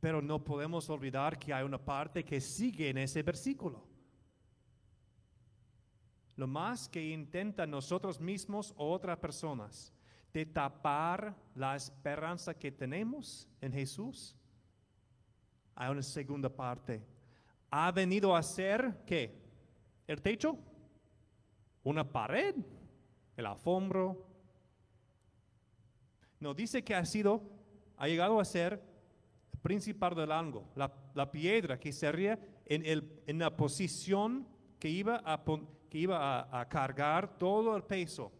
Pero 0.00 0.22
no 0.22 0.42
podemos 0.42 0.88
olvidar 0.88 1.38
que 1.38 1.52
hay 1.52 1.64
una 1.64 1.76
parte 1.76 2.24
que 2.24 2.40
sigue 2.40 2.88
en 2.88 2.96
ese 2.96 3.22
versículo. 3.22 3.86
Lo 6.36 6.46
más 6.46 6.88
que 6.88 7.10
intentan 7.10 7.70
nosotros 7.70 8.18
mismos 8.18 8.72
o 8.78 8.90
otras 8.90 9.18
personas 9.18 9.92
de 10.32 10.46
tapar 10.46 11.36
la 11.54 11.76
esperanza 11.76 12.54
que 12.54 12.72
tenemos 12.72 13.46
en 13.60 13.70
Jesús, 13.70 14.34
hay 15.74 15.90
una 15.90 16.02
segunda 16.02 16.48
parte. 16.48 17.06
Ha 17.70 17.92
venido 17.92 18.34
a 18.34 18.42
ser, 18.42 19.04
¿qué? 19.04 19.47
¿El 20.08 20.22
techo? 20.22 20.58
¿Una 21.84 22.10
pared? 22.10 22.56
¿El 23.36 23.46
alfombro? 23.46 24.26
No, 26.40 26.54
dice 26.54 26.82
que 26.82 26.94
ha 26.94 27.04
sido, 27.04 27.42
ha 27.98 28.08
llegado 28.08 28.40
a 28.40 28.44
ser 28.44 28.82
el 29.52 29.58
principal 29.60 30.14
del 30.14 30.32
ángulo, 30.32 30.66
la, 30.74 31.30
piedra 31.30 31.78
que 31.78 31.92
sería 31.92 32.38
en, 32.64 32.84
en 33.26 33.38
la 33.38 33.54
posición 33.54 34.48
que 34.78 34.88
iba, 34.88 35.20
a 35.24 36.68
cargar 36.68 37.36
todo 37.38 37.76
el 37.76 37.82
peso. 37.82 38.32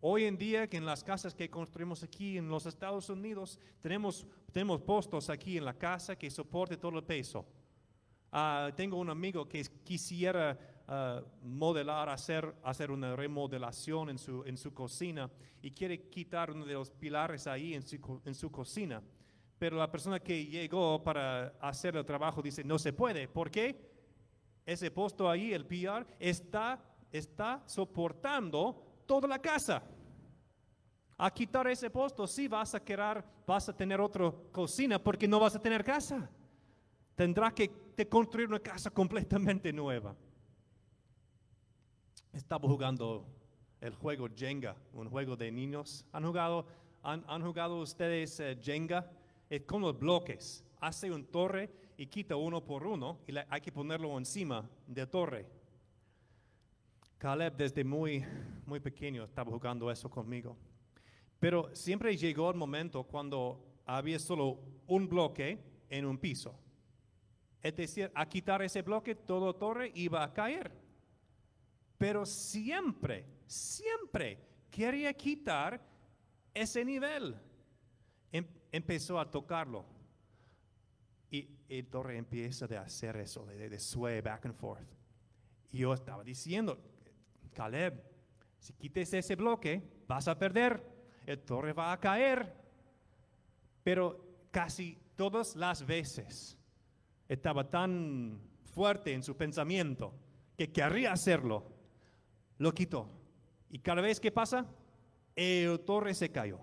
Hoy 0.00 0.24
en 0.24 0.36
día, 0.36 0.68
que 0.68 0.76
en 0.76 0.84
las 0.84 1.04
casas 1.04 1.34
que 1.34 1.48
construimos 1.48 2.02
aquí 2.02 2.36
en 2.36 2.48
los 2.48 2.66
Estados 2.66 3.08
Unidos, 3.08 3.58
tenemos, 3.80 4.26
tenemos 4.52 4.82
postos 4.82 5.30
aquí 5.30 5.56
en 5.56 5.64
la 5.64 5.74
casa 5.74 6.16
que 6.16 6.30
soporte 6.30 6.76
todo 6.76 6.98
el 6.98 7.04
peso. 7.04 7.46
Ah, 8.36 8.72
tengo 8.74 8.96
un 8.98 9.08
amigo 9.10 9.48
que 9.48 9.62
quisiera 9.84 10.58
ah, 10.88 11.22
modelar, 11.44 12.08
hacer, 12.08 12.52
hacer 12.64 12.90
una 12.90 13.14
remodelación 13.14 14.10
en 14.10 14.18
su, 14.18 14.42
en 14.44 14.56
su 14.56 14.74
cocina 14.74 15.30
y 15.62 15.70
quiere 15.70 16.08
quitar 16.08 16.50
uno 16.50 16.66
de 16.66 16.74
los 16.74 16.90
pilares 16.90 17.46
ahí 17.46 17.74
en 17.74 17.82
su, 17.82 18.20
en 18.24 18.34
su 18.34 18.50
cocina. 18.50 19.00
Pero 19.56 19.76
la 19.76 19.88
persona 19.88 20.18
que 20.18 20.46
llegó 20.46 21.00
para 21.04 21.54
hacer 21.60 21.94
el 21.96 22.04
trabajo 22.04 22.42
dice, 22.42 22.64
no 22.64 22.76
se 22.76 22.92
puede. 22.92 23.28
¿Por 23.28 23.52
qué? 23.52 23.88
Ese 24.66 24.90
posto 24.90 25.30
ahí, 25.30 25.52
el 25.52 25.64
pilar, 25.64 26.04
está, 26.18 26.82
está 27.12 27.62
soportando 27.66 29.04
toda 29.06 29.28
la 29.28 29.38
casa. 29.38 29.80
A 31.16 31.30
quitar 31.32 31.68
ese 31.68 31.88
posto, 31.88 32.26
sí 32.26 32.48
vas 32.48 32.74
a 32.74 32.82
quedar, 32.82 33.24
vas 33.46 33.68
a 33.68 33.76
tener 33.76 34.00
otra 34.00 34.32
cocina 34.50 34.98
porque 34.98 35.28
no 35.28 35.38
vas 35.38 35.54
a 35.54 35.62
tener 35.62 35.84
casa. 35.84 36.28
Tendrá 37.14 37.52
que 37.52 37.83
te 37.94 38.08
construir 38.08 38.48
una 38.48 38.60
casa 38.60 38.90
completamente 38.90 39.72
nueva. 39.72 40.14
Estaba 42.32 42.68
jugando 42.68 43.26
el 43.80 43.94
juego 43.94 44.28
Jenga, 44.34 44.76
un 44.92 45.08
juego 45.08 45.36
de 45.36 45.50
niños. 45.52 46.04
¿Han 46.12 46.24
jugado, 46.24 46.66
han, 47.02 47.24
han 47.28 47.42
jugado 47.42 47.80
ustedes 47.80 48.40
eh, 48.40 48.58
Jenga? 48.60 49.10
Es 49.48 49.62
con 49.62 49.82
los 49.82 49.98
bloques. 49.98 50.64
Hace 50.80 51.10
un 51.10 51.24
torre 51.26 51.70
y 51.96 52.06
quita 52.06 52.34
uno 52.36 52.64
por 52.64 52.86
uno 52.86 53.20
y 53.26 53.32
le- 53.32 53.46
hay 53.48 53.60
que 53.60 53.70
ponerlo 53.70 54.16
encima 54.18 54.68
de 54.86 55.06
torre. 55.06 55.46
Caleb 57.18 57.56
desde 57.56 57.84
muy, 57.84 58.24
muy 58.66 58.80
pequeño 58.80 59.24
estaba 59.24 59.50
jugando 59.52 59.90
eso 59.90 60.10
conmigo. 60.10 60.56
Pero 61.38 61.74
siempre 61.74 62.16
llegó 62.16 62.50
el 62.50 62.56
momento 62.56 63.04
cuando 63.04 63.64
había 63.86 64.18
solo 64.18 64.58
un 64.86 65.08
bloque 65.08 65.58
en 65.88 66.04
un 66.06 66.18
piso. 66.18 66.58
Es 67.64 67.74
decir, 67.74 68.12
a 68.14 68.28
quitar 68.28 68.60
ese 68.60 68.82
bloque, 68.82 69.14
todo 69.14 69.54
torre 69.54 69.90
iba 69.94 70.22
a 70.22 70.34
caer. 70.34 70.70
Pero 71.96 72.26
siempre, 72.26 73.24
siempre 73.46 74.38
quería 74.70 75.14
quitar 75.14 75.80
ese 76.52 76.84
nivel. 76.84 77.34
Em- 78.30 78.46
empezó 78.70 79.18
a 79.18 79.30
tocarlo. 79.30 79.86
Y 81.30 81.48
el 81.70 81.86
torre 81.86 82.18
empieza 82.18 82.66
a 82.66 82.82
hacer 82.82 83.16
eso, 83.16 83.46
de, 83.46 83.80
sway 83.80 84.20
back 84.20 84.44
and 84.44 84.54
forth. 84.56 84.86
Y 85.72 85.78
yo 85.78 85.94
estaba 85.94 86.22
diciendo, 86.22 86.78
Caleb, 87.54 87.98
si 88.58 88.74
quites 88.74 89.14
ese 89.14 89.36
bloque, 89.36 90.02
vas 90.06 90.28
a 90.28 90.38
perder. 90.38 90.82
El 91.24 91.40
torre 91.40 91.72
va 91.72 91.92
a 91.92 91.98
caer. 91.98 92.54
Pero 93.82 94.48
casi 94.50 94.98
todas 95.16 95.56
las 95.56 95.86
veces 95.86 96.58
estaba 97.28 97.68
tan 97.70 98.40
fuerte 98.74 99.12
en 99.12 99.22
su 99.22 99.36
pensamiento 99.36 100.14
que 100.56 100.72
querría 100.72 101.12
hacerlo. 101.12 101.64
Lo 102.58 102.72
quitó. 102.72 103.08
Y 103.70 103.78
cada 103.78 104.02
vez 104.02 104.20
que 104.20 104.30
pasa, 104.30 104.66
el 105.34 105.80
torre 105.80 106.14
se 106.14 106.30
cayó. 106.30 106.60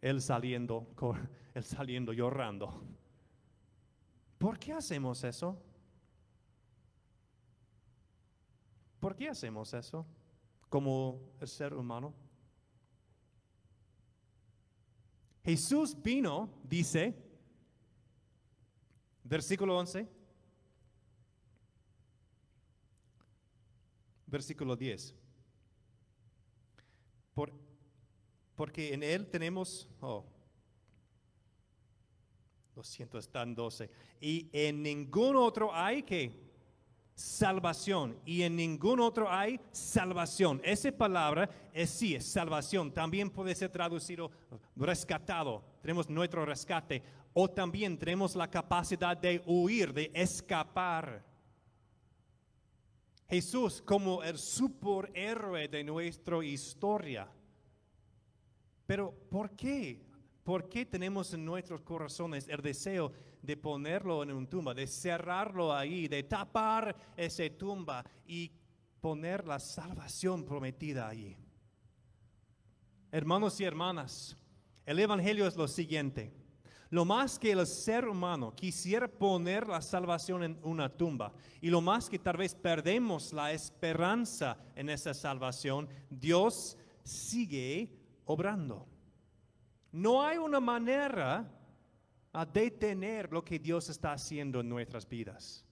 Él 0.00 0.20
saliendo, 0.22 0.86
él 1.54 1.64
saliendo 1.64 2.12
llorando. 2.12 2.82
¿Por 4.38 4.58
qué 4.58 4.72
hacemos 4.72 5.22
eso? 5.24 5.60
¿Por 8.98 9.16
qué 9.16 9.28
hacemos 9.28 9.72
eso 9.74 10.06
como 10.68 11.20
el 11.40 11.48
ser 11.48 11.74
humano? 11.74 12.14
Jesús 15.42 15.96
vino, 16.02 16.50
dice, 16.64 17.14
versículo 19.24 19.76
11, 19.78 20.06
versículo 24.26 24.76
10. 24.76 25.14
Por- 27.34 27.52
porque 28.54 28.92
en 28.92 29.02
Él 29.02 29.26
tenemos, 29.28 29.88
oh, 30.00 30.24
lo 32.76 32.84
siento, 32.84 33.18
está 33.18 33.42
en 33.42 33.54
12. 33.54 33.90
Y 34.20 34.48
en 34.52 34.82
ningún 34.82 35.36
otro 35.36 35.74
hay 35.74 36.02
que 36.02 36.50
salvación. 37.14 38.18
Y 38.24 38.42
en 38.42 38.56
ningún 38.56 39.00
otro 39.00 39.30
hay 39.30 39.60
salvación. 39.72 40.60
Esa 40.64 40.90
palabra 40.92 41.48
es 41.72 41.90
sí, 41.90 42.14
es 42.14 42.26
salvación. 42.26 42.92
También 42.92 43.30
puede 43.30 43.54
ser 43.54 43.70
traducido 43.70 44.30
rescatado. 44.76 45.62
Tenemos 45.82 46.08
nuestro 46.08 46.44
rescate. 46.46 47.02
O 47.32 47.48
también 47.48 47.98
tenemos 47.98 48.34
la 48.34 48.50
capacidad 48.50 49.16
de 49.16 49.42
huir, 49.46 49.92
de 49.92 50.10
escapar. 50.14 51.24
Jesús 53.28 53.80
como 53.80 54.22
el 54.24 54.38
superhéroe 54.38 55.68
de 55.68 55.84
nuestra 55.84 56.44
historia. 56.44 57.28
Pero 58.86 59.14
¿por 59.30 59.52
qué? 59.52 60.04
¿Por 60.42 60.68
qué 60.68 60.84
tenemos 60.84 61.32
en 61.32 61.44
nuestros 61.44 61.80
corazones 61.82 62.48
el 62.48 62.60
deseo 62.60 63.12
de 63.40 63.56
ponerlo 63.56 64.24
en 64.24 64.32
una 64.32 64.48
tumba, 64.48 64.74
de 64.74 64.88
cerrarlo 64.88 65.72
ahí, 65.72 66.08
de 66.08 66.24
tapar 66.24 66.96
esa 67.16 67.44
tumba 67.56 68.04
y 68.26 68.50
poner 69.00 69.46
la 69.46 69.60
salvación 69.60 70.44
prometida 70.44 71.08
allí? 71.08 71.36
Hermanos 73.12 73.60
y 73.60 73.64
hermanas, 73.64 74.36
el 74.84 74.98
Evangelio 74.98 75.46
es 75.46 75.56
lo 75.56 75.68
siguiente. 75.68 76.39
Lo 76.90 77.04
más 77.04 77.38
que 77.38 77.52
el 77.52 77.64
ser 77.68 78.08
humano 78.08 78.52
quisiera 78.54 79.06
poner 79.06 79.68
la 79.68 79.80
salvación 79.80 80.42
en 80.42 80.58
una 80.64 80.88
tumba 80.88 81.32
y 81.60 81.70
lo 81.70 81.80
más 81.80 82.10
que 82.10 82.18
tal 82.18 82.36
vez 82.36 82.52
perdemos 82.52 83.32
la 83.32 83.52
esperanza 83.52 84.58
en 84.74 84.90
esa 84.90 85.14
salvación, 85.14 85.88
Dios 86.10 86.76
sigue 87.04 87.96
obrando. 88.24 88.88
No 89.92 90.22
hay 90.22 90.38
una 90.38 90.58
manera 90.58 91.48
a 92.32 92.44
detener 92.44 93.32
lo 93.32 93.44
que 93.44 93.60
Dios 93.60 93.88
está 93.88 94.12
haciendo 94.12 94.60
en 94.60 94.68
nuestras 94.68 95.08
vidas. 95.08 95.64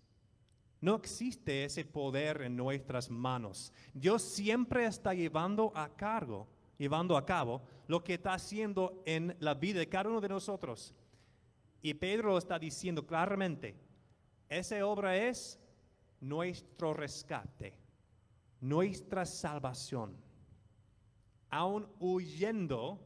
No 0.81 0.95
existe 0.95 1.65
ese 1.65 1.85
poder 1.85 2.43
en 2.43 2.57
nuestras 2.57 3.11
manos. 3.11 3.73
Dios 3.93 4.23
siempre 4.23 4.87
está 4.87 5.15
llevando 5.15 5.73
a 5.75 5.89
cargo, 5.89 6.47
llevando 6.79 7.17
a 7.17 7.27
cabo 7.27 7.63
lo 7.89 8.05
que 8.05 8.15
está 8.15 8.35
haciendo 8.35 9.03
en 9.05 9.37
la 9.41 9.55
vida 9.55 9.81
de 9.81 9.89
cada 9.89 10.11
uno 10.11 10.21
de 10.21 10.29
nosotros. 10.29 10.95
Y 11.83 11.95
Pedro 11.95 12.37
está 12.39 12.59
diciendo 12.59 13.07
claramente, 13.07 13.77
esa 14.49 14.85
obra 14.87 15.17
es 15.17 15.59
nuestro 16.21 16.95
rescate, 16.95 17.75
nuestra 18.61 19.25
salvación, 19.25 20.17
aún 21.51 21.87
huyendo 22.01 23.01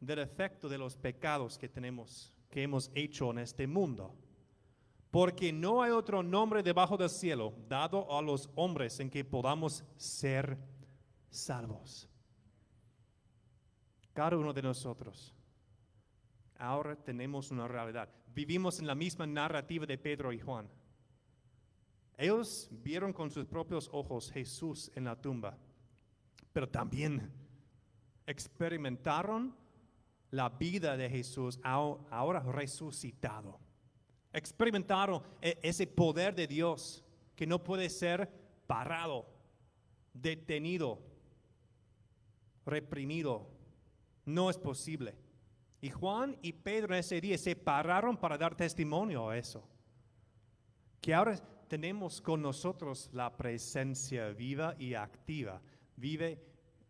del 0.00 0.20
efecto 0.20 0.68
de 0.68 0.78
los 0.78 0.96
pecados 0.96 1.58
que 1.58 1.68
tenemos, 1.68 2.32
que 2.48 2.62
hemos 2.62 2.90
hecho 2.94 3.30
en 3.30 3.38
este 3.38 3.66
mundo. 3.66 4.14
Porque 5.10 5.52
no 5.52 5.82
hay 5.82 5.90
otro 5.90 6.22
nombre 6.22 6.62
debajo 6.62 6.96
del 6.96 7.08
cielo 7.08 7.54
dado 7.68 8.16
a 8.16 8.20
los 8.20 8.50
hombres 8.54 9.00
en 9.00 9.10
que 9.10 9.24
podamos 9.24 9.82
ser 9.96 10.58
salvos. 11.30 12.08
Cada 14.12 14.36
uno 14.36 14.52
de 14.52 14.62
nosotros. 14.62 15.34
Ahora 16.58 16.96
tenemos 16.96 17.50
una 17.50 17.68
realidad. 17.68 18.08
Vivimos 18.34 18.80
en 18.80 18.86
la 18.86 18.94
misma 18.94 19.26
narrativa 19.26 19.86
de 19.86 19.96
Pedro 19.96 20.32
y 20.32 20.40
Juan. 20.40 20.68
Ellos 22.16 22.68
vieron 22.70 23.12
con 23.12 23.30
sus 23.30 23.46
propios 23.46 23.88
ojos 23.92 24.30
Jesús 24.32 24.90
en 24.96 25.04
la 25.04 25.14
tumba, 25.14 25.56
pero 26.52 26.68
también 26.68 27.30
experimentaron 28.26 29.54
la 30.32 30.48
vida 30.48 30.96
de 30.96 31.08
Jesús 31.08 31.60
ahora 31.62 32.40
resucitado. 32.40 33.60
Experimentaron 34.32 35.22
e-, 35.40 35.58
ese 35.62 35.86
poder 35.86 36.34
de 36.34 36.48
Dios 36.48 37.04
que 37.36 37.46
no 37.46 37.62
puede 37.62 37.88
ser 37.88 38.28
parado, 38.66 39.26
detenido, 40.12 41.00
reprimido. 42.66 43.48
No 44.26 44.50
es 44.50 44.58
posible. 44.58 45.14
Y 45.80 45.90
Juan 45.90 46.36
y 46.42 46.52
Pedro 46.52 46.94
ese 46.94 47.20
día 47.20 47.38
se 47.38 47.54
pararon 47.54 48.16
para 48.16 48.36
dar 48.36 48.54
testimonio 48.54 49.28
a 49.28 49.38
eso. 49.38 49.62
Que 51.00 51.14
ahora 51.14 51.36
tenemos 51.68 52.20
con 52.20 52.42
nosotros 52.42 53.10
la 53.12 53.36
presencia 53.36 54.30
viva 54.30 54.74
y 54.78 54.94
activa. 54.94 55.60
Vive 55.96 56.42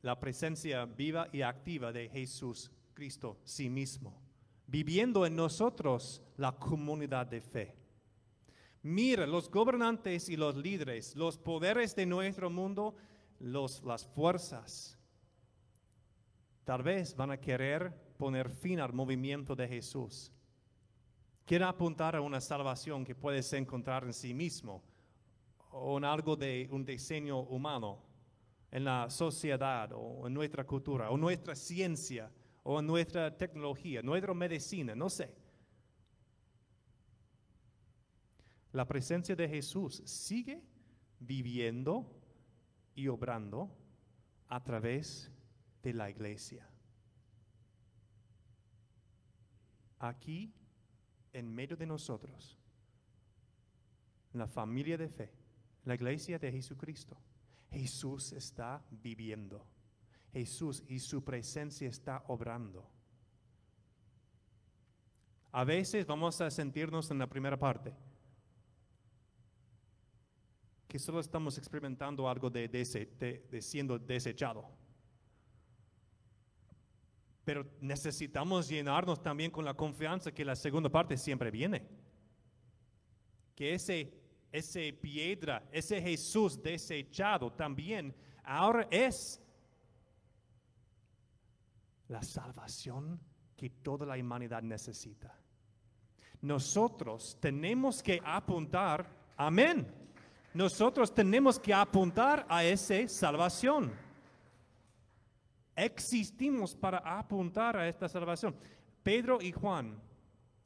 la 0.02 0.18
presencia 0.18 0.86
viva 0.86 1.28
y 1.32 1.42
activa 1.42 1.92
de 1.92 2.08
Jesús 2.08 2.70
Cristo 2.94 3.38
sí 3.44 3.68
mismo, 3.68 4.20
viviendo 4.66 5.26
en 5.26 5.36
nosotros 5.36 6.22
la 6.36 6.52
comunidad 6.52 7.26
de 7.26 7.40
fe. 7.40 7.76
Mira, 8.82 9.26
los 9.26 9.50
gobernantes 9.50 10.28
y 10.28 10.36
los 10.36 10.56
líderes, 10.56 11.14
los 11.14 11.36
poderes 11.36 11.94
de 11.94 12.06
nuestro 12.06 12.48
mundo, 12.48 12.96
los, 13.40 13.82
las 13.84 14.06
fuerzas, 14.06 14.98
tal 16.64 16.82
vez 16.82 17.14
van 17.14 17.30
a 17.30 17.40
querer 17.40 18.07
poner 18.18 18.50
fin 18.50 18.80
al 18.80 18.92
movimiento 18.92 19.54
de 19.54 19.68
Jesús. 19.68 20.32
Quieren 21.46 21.68
apuntar 21.68 22.14
a 22.16 22.20
una 22.20 22.40
salvación 22.40 23.04
que 23.04 23.14
puedes 23.14 23.50
encontrar 23.54 24.04
en 24.04 24.12
sí 24.12 24.34
mismo 24.34 24.82
o 25.70 25.96
en 25.96 26.04
algo 26.04 26.36
de 26.36 26.68
un 26.70 26.84
diseño 26.84 27.40
humano, 27.40 28.02
en 28.70 28.84
la 28.84 29.08
sociedad 29.08 29.90
o 29.94 30.26
en 30.26 30.34
nuestra 30.34 30.64
cultura 30.64 31.10
o 31.10 31.16
nuestra 31.16 31.54
ciencia 31.54 32.30
o 32.64 32.82
nuestra 32.82 33.34
tecnología, 33.34 34.02
nuestra 34.02 34.34
medicina, 34.34 34.94
no 34.94 35.08
sé. 35.08 35.34
La 38.72 38.86
presencia 38.86 39.34
de 39.34 39.48
Jesús 39.48 40.02
sigue 40.04 40.62
viviendo 41.18 42.14
y 42.94 43.08
obrando 43.08 43.74
a 44.48 44.62
través 44.62 45.30
de 45.82 45.94
la 45.94 46.10
iglesia. 46.10 46.67
Aquí, 49.98 50.52
en 51.32 51.54
medio 51.54 51.76
de 51.76 51.86
nosotros, 51.86 52.56
la 54.32 54.46
familia 54.46 54.96
de 54.96 55.08
fe, 55.08 55.32
la 55.84 55.94
iglesia 55.94 56.38
de 56.38 56.52
Jesucristo, 56.52 57.16
Jesús 57.70 58.32
está 58.32 58.84
viviendo. 58.90 59.66
Jesús 60.32 60.84
y 60.86 60.98
su 60.98 61.24
presencia 61.24 61.88
está 61.88 62.24
obrando. 62.28 62.88
A 65.52 65.64
veces 65.64 66.06
vamos 66.06 66.40
a 66.40 66.50
sentirnos 66.50 67.10
en 67.10 67.18
la 67.18 67.26
primera 67.26 67.58
parte 67.58 67.94
que 70.86 70.98
solo 70.98 71.20
estamos 71.20 71.58
experimentando 71.58 72.28
algo 72.28 72.48
de, 72.48 72.66
de, 72.68 73.62
siendo 73.62 73.98
desechado. 73.98 74.66
Pero 77.48 77.64
necesitamos 77.80 78.68
llenarnos 78.68 79.22
también 79.22 79.50
con 79.50 79.64
la 79.64 79.72
confianza 79.72 80.32
que 80.32 80.44
la 80.44 80.54
segunda 80.54 80.90
parte 80.90 81.16
siempre 81.16 81.50
viene. 81.50 81.82
Que 83.54 83.72
ese, 83.72 84.12
ese 84.52 84.92
piedra, 84.92 85.66
ese 85.72 86.02
Jesús 86.02 86.62
desechado 86.62 87.50
también 87.50 88.14
ahora 88.44 88.86
es 88.90 89.40
la 92.08 92.22
salvación 92.22 93.18
que 93.56 93.70
toda 93.70 94.04
la 94.04 94.18
humanidad 94.18 94.62
necesita. 94.62 95.34
Nosotros 96.42 97.38
tenemos 97.40 98.02
que 98.02 98.20
apuntar, 98.26 99.08
amén. 99.38 99.90
Nosotros 100.52 101.14
tenemos 101.14 101.58
que 101.58 101.72
apuntar 101.72 102.44
a 102.46 102.62
esa 102.62 103.08
salvación. 103.08 103.90
Existimos 105.78 106.74
para 106.74 106.98
apuntar 106.98 107.76
a 107.76 107.88
esta 107.88 108.08
salvación. 108.08 108.56
Pedro 109.04 109.38
y 109.40 109.52
Juan, 109.52 109.96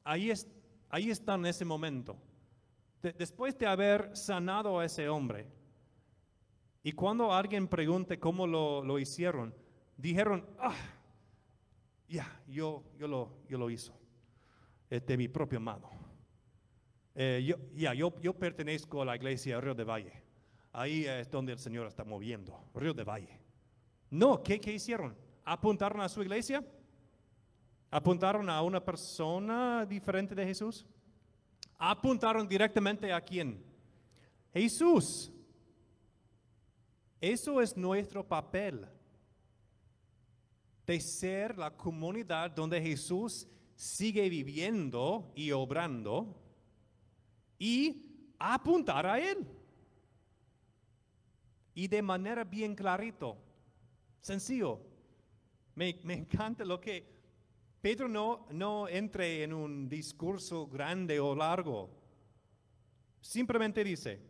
ahí, 0.04 0.30
es, 0.30 0.48
ahí 0.88 1.10
están 1.10 1.40
en 1.40 1.46
ese 1.46 1.66
momento. 1.66 2.16
después 3.02 3.58
de 3.58 3.66
haber 3.66 4.16
sanado 4.16 4.78
a 4.78 4.86
ese 4.86 5.10
hombre, 5.10 5.46
y 6.82 6.92
cuando 6.92 7.30
alguien 7.30 7.68
pregunte 7.68 8.18
cómo 8.18 8.46
lo, 8.46 8.82
lo 8.82 8.98
hicieron, 8.98 9.54
dijeron, 9.98 10.46
ah, 10.58 10.74
ya, 12.08 12.40
yo, 12.48 12.82
yo, 12.98 13.06
lo, 13.06 13.36
yo 13.46 13.58
lo 13.58 13.68
hizo 13.68 13.92
de 14.88 15.16
mi 15.18 15.28
propia 15.28 15.60
mano. 15.60 15.90
Eh, 17.14 17.44
yo, 17.46 17.56
ya, 17.74 17.92
yo, 17.92 18.18
yo 18.22 18.32
pertenezco 18.32 19.02
a 19.02 19.04
la 19.04 19.16
iglesia 19.16 19.60
Río 19.60 19.74
de 19.74 19.84
Valle. 19.84 20.22
Ahí 20.72 21.04
es 21.04 21.30
donde 21.30 21.52
el 21.52 21.58
Señor 21.58 21.86
está 21.86 22.02
moviendo, 22.02 22.64
Río 22.74 22.94
de 22.94 23.04
Valle. 23.04 23.41
No, 24.12 24.42
¿qué, 24.42 24.60
¿qué 24.60 24.74
hicieron? 24.74 25.16
¿Apuntaron 25.42 26.02
a 26.02 26.08
su 26.10 26.20
iglesia? 26.20 26.62
¿Apuntaron 27.90 28.50
a 28.50 28.60
una 28.60 28.84
persona 28.84 29.86
diferente 29.86 30.34
de 30.34 30.44
Jesús? 30.44 30.84
¿Apuntaron 31.78 32.46
directamente 32.46 33.10
a 33.10 33.22
quién? 33.22 33.64
Jesús. 34.52 35.32
Eso 37.22 37.62
es 37.62 37.74
nuestro 37.74 38.22
papel 38.22 38.86
de 40.86 41.00
ser 41.00 41.56
la 41.56 41.74
comunidad 41.74 42.50
donde 42.50 42.82
Jesús 42.82 43.48
sigue 43.74 44.28
viviendo 44.28 45.32
y 45.34 45.52
obrando 45.52 46.38
y 47.58 48.34
apuntar 48.38 49.06
a 49.06 49.18
Él. 49.18 49.46
Y 51.74 51.88
de 51.88 52.02
manera 52.02 52.44
bien 52.44 52.74
clarito, 52.74 53.38
sencillo. 54.22 54.80
Me, 55.74 55.90
encanta 56.04 56.64
lo 56.64 56.80
que 56.80 57.06
Pedro 57.80 58.08
no, 58.08 58.46
no 58.50 58.88
entre 58.88 59.42
en 59.42 59.52
un 59.52 59.88
discurso 59.88 60.66
grande 60.66 61.18
o 61.20 61.34
largo. 61.34 61.90
Simplemente 63.20 63.84
dice, 63.84 64.20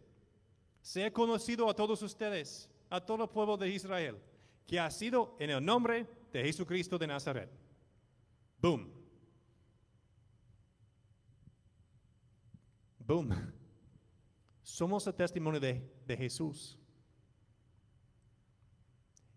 sea 0.81 1.13
conocido 1.13 1.69
a 1.69 1.75
todos 1.75 2.03
ustedes, 2.03 2.69
a 2.91 3.01
todo 3.01 3.25
el 3.25 3.31
pueblo 3.31 3.57
de 3.57 3.69
Israel, 3.69 4.19
que 4.67 4.81
ha 4.81 4.91
sido 4.91 5.37
en 5.39 5.51
el 5.51 5.65
nombre 5.65 6.07
de 6.33 6.43
Jesucristo 6.43 6.99
de 6.99 7.07
Nazaret. 7.07 7.51
Boom. 8.59 8.91
Boom. 12.99 13.31
Somos 14.63 15.07
el 15.07 15.15
testimonio 15.15 15.61
de, 15.61 15.83
de 16.07 16.17
Jesús. 16.17 16.79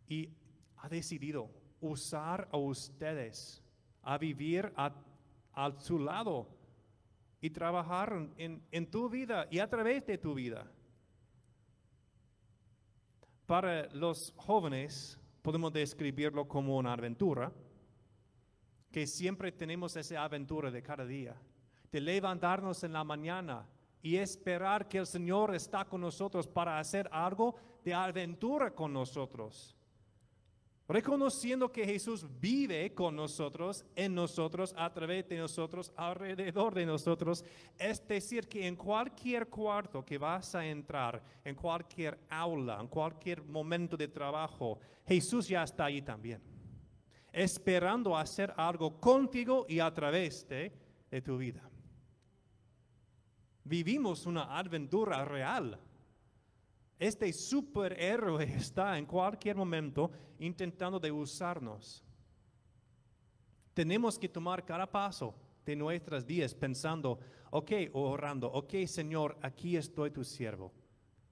Y 0.07 0.29
ha 0.85 0.89
decidido 0.89 1.49
usar 1.81 2.47
a 2.51 2.57
ustedes 2.57 3.63
a 4.03 4.19
vivir 4.19 4.71
a, 4.75 4.93
su 5.79 5.97
lado 5.97 6.47
y 7.41 7.49
trabajar 7.49 8.29
en, 8.37 8.61
en 8.69 8.91
tu 8.91 9.09
vida 9.09 9.47
y 9.49 9.57
a 9.57 9.67
través 9.67 10.05
de 10.05 10.19
tu 10.19 10.35
vida. 10.35 10.71
Para 13.47 13.87
los 13.93 14.31
jóvenes 14.37 15.19
podemos 15.41 15.73
describirlo 15.73 16.47
como 16.47 16.77
una 16.77 16.93
aventura, 16.93 17.51
que 18.91 19.07
siempre 19.07 19.51
tenemos 19.51 19.95
esa 19.95 20.23
aventura 20.23 20.69
de 20.69 20.83
cada 20.83 21.03
día, 21.03 21.35
de 21.91 21.99
levantarnos 21.99 22.83
en 22.83 22.93
la 22.93 23.03
mañana 23.03 23.67
y 24.03 24.17
esperar 24.17 24.87
que 24.87 24.99
el 24.99 25.07
Señor 25.07 25.55
está 25.55 25.85
con 25.85 26.01
nosotros 26.01 26.47
para 26.47 26.77
hacer 26.77 27.09
algo 27.11 27.55
de 27.83 27.93
aventura 27.95 28.69
con 28.69 28.93
nosotros. 28.93 29.75
Reconociendo 30.87 31.71
que 31.71 31.83
Jesús 31.83 32.27
vive 32.39 32.93
con 32.93 33.15
nosotros, 33.15 33.83
en 33.95 34.13
nosotros, 34.13 34.71
a 34.77 34.93
través 34.93 35.27
de 35.27 35.39
nosotros, 35.39 35.91
alrededor 35.95 36.75
de 36.75 36.85
nosotros. 36.85 37.43
Es 37.79 38.07
decir, 38.07 38.47
que 38.47 38.67
en 38.67 38.75
cualquier 38.75 39.47
cuarto 39.47 40.05
que 40.05 40.19
vas 40.19 40.53
a 40.53 40.63
entrar, 40.63 41.23
en 41.43 41.55
cualquier 41.55 42.19
aula, 42.29 42.79
en 42.79 42.87
cualquier 42.87 43.41
momento 43.43 43.97
de 43.97 44.09
trabajo, 44.09 44.79
Jesús 45.07 45.47
ya 45.47 45.63
está 45.63 45.85
ahí 45.85 46.03
también. 46.03 46.39
Esperando 47.33 48.15
hacer 48.15 48.53
algo 48.55 48.99
contigo 49.01 49.65
y 49.67 49.79
a 49.79 49.91
través 49.91 50.47
de, 50.47 50.71
de 51.09 51.21
tu 51.21 51.35
vida. 51.37 51.67
Vivimos 53.63 54.27
una 54.27 54.55
aventura 54.55 55.25
real. 55.25 55.79
Este 56.99 57.31
superhéroe 57.33 58.43
está 58.55 58.97
en 58.97 59.05
cualquier 59.05 59.55
momento 59.55 60.11
intentando 60.39 60.99
de 60.99 61.11
usarnos. 61.11 62.03
Tenemos 63.73 64.17
que 64.17 64.29
tomar 64.29 64.63
cada 64.63 64.89
paso 64.89 65.35
de 65.65 65.75
nuestras 65.75 66.25
días 66.25 66.53
pensando, 66.53 67.19
ok, 67.51 67.71
orando, 67.93 68.51
ok, 68.51 68.85
Señor, 68.85 69.37
aquí 69.41 69.75
estoy 69.75 70.11
tu 70.11 70.23
siervo. 70.23 70.71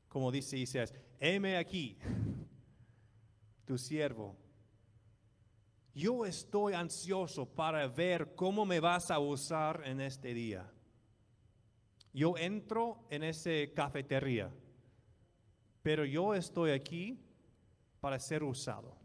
Como 0.10 0.32
dice 0.32 0.58
Isaías, 0.58 0.94
heme 1.20 1.58
aquí, 1.58 1.98
tu 3.66 3.78
siervo. 3.78 4.36
Yo 5.96 6.26
estoy 6.26 6.74
ansioso 6.74 7.46
para 7.46 7.88
ver 7.88 8.36
cómo 8.36 8.66
me 8.66 8.80
vas 8.80 9.10
a 9.10 9.20
usar 9.20 9.84
en 9.86 10.02
este 10.02 10.34
día. 10.34 10.70
Yo 12.12 12.38
entro 12.38 13.06
en 13.10 13.24
esa 13.24 13.52
cafetería 13.74 14.52
pero 15.84 16.06
yo 16.06 16.34
estoy 16.34 16.72
aquí 16.72 17.20
para 18.00 18.18
ser 18.18 18.44
usado. 18.44 18.98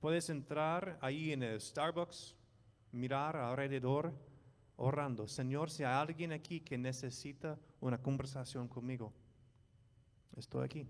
Puedes 0.00 0.28
entrar 0.30 0.98
ahí 1.00 1.32
en 1.32 1.44
el 1.44 1.60
Starbucks, 1.60 2.34
mirar 2.90 3.36
alrededor, 3.36 4.12
orando. 4.76 5.28
Señor, 5.28 5.70
si 5.70 5.84
hay 5.84 5.94
alguien 5.94 6.32
aquí 6.32 6.60
que 6.60 6.76
necesita 6.76 7.58
una 7.78 7.98
conversación 8.02 8.66
conmigo, 8.66 9.12
estoy 10.34 10.64
aquí. 10.64 10.88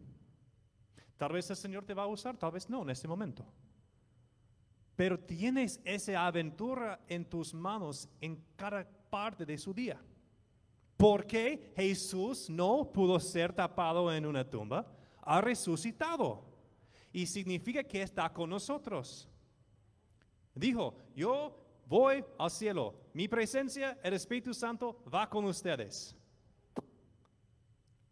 Tal 1.19 1.33
vez 1.33 1.51
el 1.51 1.57
Señor 1.57 1.85
te 1.85 1.95
va 1.95 2.05
a 2.05 2.07
usar, 2.07 2.37
tal 2.37 2.53
vez 2.53 2.71
no 2.71 2.83
en 2.83 2.91
este 2.91 3.09
momento. 3.09 3.45
Pero 4.95 5.19
tienes 5.19 5.81
esa 5.85 6.27
aventura 6.27 7.01
en 7.09 7.29
tus 7.29 7.53
manos 7.53 8.09
en 8.21 8.43
cada 8.57 8.89
parte 9.11 9.45
de 9.45 9.59
su 9.59 9.75
día. 9.75 10.01
Porque 11.03 11.73
Jesús 11.75 12.49
no 12.49 12.93
pudo 12.93 13.19
ser 13.19 13.53
tapado 13.53 14.13
en 14.13 14.25
una 14.25 14.49
tumba, 14.49 14.87
ha 15.23 15.41
resucitado. 15.41 16.45
Y 17.13 17.27
significa 17.27 17.83
que 17.83 18.03
está 18.03 18.33
con 18.33 18.49
nosotros. 18.49 19.29
Dijo, 20.55 20.95
yo 21.17 21.59
voy 21.89 22.25
al 22.39 22.53
cielo. 22.53 22.95
Mi 23.15 23.27
presencia, 23.27 23.99
el 24.01 24.15
Espíritu 24.15 24.55
Santo, 24.55 25.03
va 25.13 25.29
con 25.29 25.45
ustedes. 25.45 26.15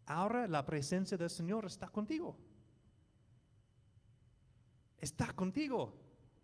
Ahora 0.05 0.45
la 0.45 0.65
presencia 0.65 1.17
del 1.17 1.29
Señor 1.29 1.67
está 1.67 1.87
contigo. 1.87 2.37
Está 4.97 5.31
contigo. 5.31 5.93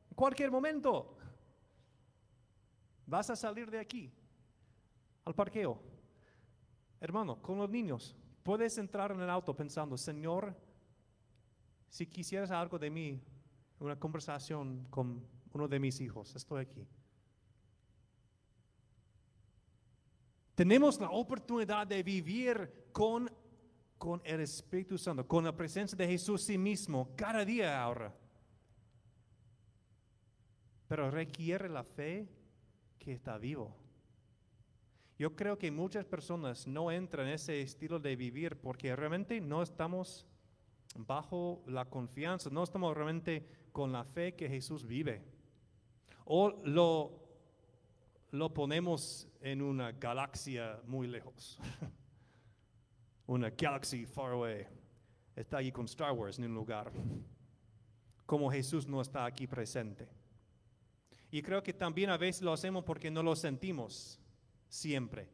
En 0.10 0.16
cualquier 0.16 0.50
momento. 0.50 1.18
Vas 3.06 3.30
a 3.30 3.36
salir 3.36 3.70
de 3.70 3.80
aquí 3.80 4.14
al 5.26 5.36
parqueo 5.36 5.97
Hermano, 7.00 7.42
con 7.42 7.58
los 7.58 7.70
niños, 7.70 8.16
puedes 8.44 8.78
entrar 8.78 9.12
en 9.12 9.22
el 9.22 9.30
auto 9.30 9.56
pensando, 9.56 9.98
Señor, 9.98 10.56
si 11.90 12.08
quisieras 12.08 12.52
algo 12.52 12.80
de 12.80 12.90
mí, 12.90 13.22
una 13.80 14.00
conversación 14.00 14.88
con 14.90 15.24
uno 15.54 15.68
de 15.68 15.80
mis 15.80 16.02
hijos, 16.02 16.36
estoy 16.36 16.62
aquí. 16.62 16.88
Tenemos 20.56 21.00
la 21.00 21.12
oportunidad 21.12 21.86
de 21.86 22.02
vivir 22.02 22.88
con, 22.92 23.30
con 23.98 24.20
el 24.26 24.42
Espíritu 24.42 24.98
Santo, 24.98 25.28
con 25.28 25.44
la 25.44 25.56
presencia 25.56 25.96
de 25.96 26.08
Jesús 26.08 26.42
sí 26.42 26.58
mismo, 26.58 27.12
cada 27.16 27.46
día 27.46 27.80
ahora. 27.80 28.12
Pero 30.88 31.12
requiere 31.12 31.70
la 31.70 31.84
fe 31.84 32.28
que 32.98 33.14
está 33.14 33.38
vivo. 33.38 33.87
Yo 35.18 35.36
creo 35.36 35.58
que 35.58 35.72
muchas 35.72 36.06
personas 36.06 36.68
no 36.68 36.92
entran 36.92 37.28
en 37.28 37.34
ese 37.34 37.62
estilo 37.62 38.00
de 38.00 38.16
vivir 38.16 38.56
porque 38.62 38.96
realmente 38.96 39.42
no 39.42 39.64
estamos 39.64 40.28
bajo 40.96 41.64
la 41.66 41.86
confianza, 41.86 42.52
no 42.52 42.64
estamos 42.64 42.96
realmente 42.96 43.48
con 43.72 43.92
la 43.92 44.04
fe 44.04 44.36
que 44.36 44.48
Jesús 44.48 44.86
vive. 44.86 45.24
O 46.26 46.50
lo, 46.64 47.20
lo 48.30 48.54
ponemos 48.54 49.28
en 49.42 49.64
una 49.64 49.92
galaxia 49.92 50.80
muy 50.86 51.08
lejos, 51.08 51.60
una 53.26 53.50
galaxy 53.50 54.06
far 54.06 54.34
away. 54.34 54.68
Está 55.36 55.58
ahí 55.58 55.72
con 55.72 55.86
Star 55.86 56.12
Wars 56.12 56.38
en 56.38 56.46
un 56.46 56.54
lugar, 56.54 56.92
como 58.28 58.52
Jesús 58.52 58.88
no 58.88 59.02
está 59.02 59.26
aquí 59.26 59.48
presente. 59.48 60.08
Y 61.32 61.42
creo 61.42 61.64
que 61.64 61.74
también 61.74 62.12
a 62.12 62.18
veces 62.18 62.44
lo 62.44 62.54
hacemos 62.54 62.84
porque 62.84 63.10
no 63.10 63.24
lo 63.24 63.36
sentimos 63.36 64.20
siempre. 64.68 65.30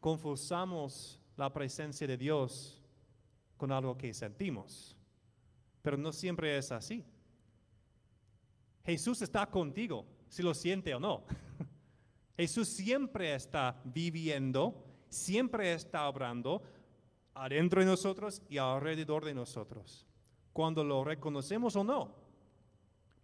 Confusamos 0.00 1.20
la 1.36 1.52
presencia 1.52 2.06
de 2.06 2.16
Dios 2.16 2.80
con 3.56 3.72
algo 3.72 3.96
que 3.96 4.14
sentimos, 4.14 4.96
pero 5.82 5.96
no 5.96 6.12
siempre 6.12 6.56
es 6.56 6.70
así. 6.72 7.04
Jesús 8.84 9.20
está 9.22 9.46
contigo, 9.46 10.06
si 10.28 10.42
lo 10.42 10.54
siente 10.54 10.94
o 10.94 11.00
no. 11.00 11.24
Jesús 12.36 12.68
siempre 12.68 13.34
está 13.34 13.80
viviendo, 13.84 14.84
siempre 15.08 15.72
está 15.74 16.08
obrando 16.08 16.62
adentro 17.34 17.80
de 17.80 17.86
nosotros 17.86 18.42
y 18.48 18.58
alrededor 18.58 19.24
de 19.24 19.34
nosotros, 19.34 20.06
cuando 20.52 20.82
lo 20.84 21.04
reconocemos 21.04 21.76
o 21.76 21.84
no. 21.84 22.27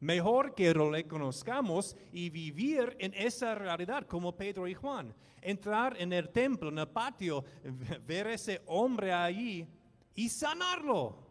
Mejor 0.04 0.54
que 0.54 0.74
lo 0.74 0.90
reconozcamos 0.90 1.96
y 2.12 2.28
vivir 2.28 2.94
en 3.00 3.14
esa 3.14 3.54
realidad 3.54 4.06
como 4.06 4.36
Pedro 4.36 4.68
y 4.68 4.74
Juan. 4.74 5.14
Entrar 5.40 5.98
en 5.98 6.12
el 6.12 6.28
templo, 6.28 6.68
en 6.68 6.78
el 6.78 6.88
patio, 6.88 7.42
ver 8.06 8.26
ese 8.26 8.60
hombre 8.66 9.14
ahí 9.14 9.66
y 10.14 10.28
sanarlo. 10.28 11.26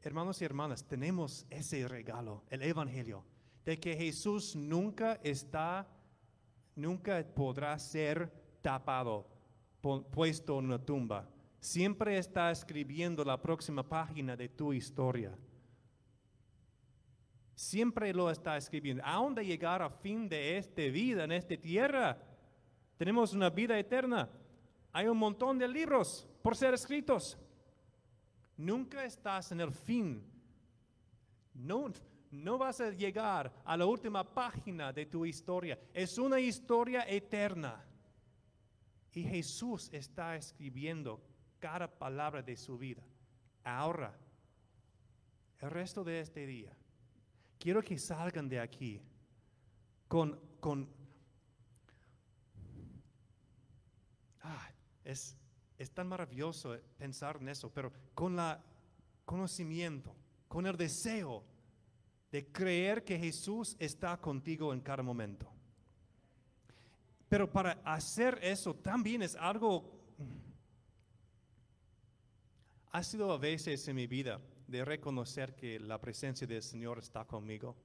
Hermanos 0.00 0.40
y 0.40 0.46
hermanas, 0.46 0.82
tenemos 0.88 1.44
ese 1.50 1.86
regalo, 1.86 2.44
el 2.48 2.62
Evangelio, 2.62 3.22
de 3.66 3.78
que 3.78 3.94
Jesús 3.96 4.56
nunca 4.56 5.20
está, 5.22 5.86
nunca 6.74 7.22
podrá 7.34 7.78
ser 7.78 8.32
tapado, 8.62 9.28
puesto 10.10 10.58
en 10.58 10.64
una 10.64 10.78
tumba 10.82 11.28
siempre 11.66 12.16
está 12.16 12.52
escribiendo 12.52 13.24
la 13.24 13.42
próxima 13.42 13.82
página 13.82 14.36
de 14.36 14.48
tu 14.48 14.72
historia. 14.72 15.36
Siempre 17.56 18.14
lo 18.14 18.30
está 18.30 18.56
escribiendo. 18.56 19.02
Aún 19.04 19.34
de 19.34 19.44
llegar 19.44 19.82
a 19.82 19.90
fin 19.90 20.28
de 20.28 20.58
esta 20.58 20.82
vida 20.82 21.24
en 21.24 21.32
esta 21.32 21.56
tierra, 21.56 22.16
tenemos 22.96 23.32
una 23.32 23.50
vida 23.50 23.76
eterna. 23.76 24.30
Hay 24.92 25.08
un 25.08 25.18
montón 25.18 25.58
de 25.58 25.66
libros 25.66 26.28
por 26.40 26.54
ser 26.54 26.72
escritos. 26.72 27.36
Nunca 28.56 29.04
estás 29.04 29.50
en 29.50 29.60
el 29.60 29.72
fin. 29.72 30.22
No, 31.52 31.92
no 32.30 32.58
vas 32.58 32.80
a 32.80 32.90
llegar 32.90 33.52
a 33.64 33.76
la 33.76 33.86
última 33.86 34.22
página 34.22 34.92
de 34.92 35.06
tu 35.06 35.26
historia. 35.26 35.76
Es 35.92 36.16
una 36.16 36.38
historia 36.38 37.04
eterna. 37.08 37.84
Y 39.12 39.24
Jesús 39.24 39.88
está 39.92 40.36
escribiendo 40.36 41.20
cada 41.58 41.88
palabra 41.88 42.42
de 42.42 42.56
su 42.56 42.78
vida. 42.78 43.02
Ahora, 43.64 44.16
el 45.60 45.70
resto 45.70 46.04
de 46.04 46.20
este 46.20 46.46
día, 46.46 46.76
quiero 47.58 47.82
que 47.82 47.98
salgan 47.98 48.48
de 48.48 48.60
aquí 48.60 49.00
con, 50.08 50.38
con 50.60 50.88
ah, 54.42 54.70
es, 55.04 55.36
es 55.78 55.90
tan 55.90 56.08
maravilloso 56.08 56.78
pensar 56.98 57.38
en 57.40 57.48
eso, 57.48 57.72
pero 57.72 57.92
con 58.14 58.38
el 58.38 58.56
conocimiento, 59.24 60.14
con 60.48 60.66
el 60.66 60.76
deseo 60.76 61.44
de 62.30 62.46
creer 62.52 63.04
que 63.04 63.18
Jesús 63.18 63.76
está 63.78 64.16
contigo 64.20 64.72
en 64.72 64.80
cada 64.80 65.02
momento. 65.02 65.50
Pero 67.28 67.50
para 67.50 67.72
hacer 67.84 68.38
eso 68.42 68.74
también 68.74 69.22
es 69.22 69.34
algo, 69.36 70.00
ha 72.96 73.02
sido 73.02 73.30
a 73.30 73.36
veces 73.36 73.86
en 73.88 73.96
mi 73.96 74.06
vida 74.06 74.40
de 74.66 74.82
reconocer 74.82 75.54
que 75.54 75.78
la 75.78 76.00
presencia 76.00 76.46
del 76.46 76.62
Señor 76.62 76.98
está 76.98 77.26
conmigo. 77.26 77.76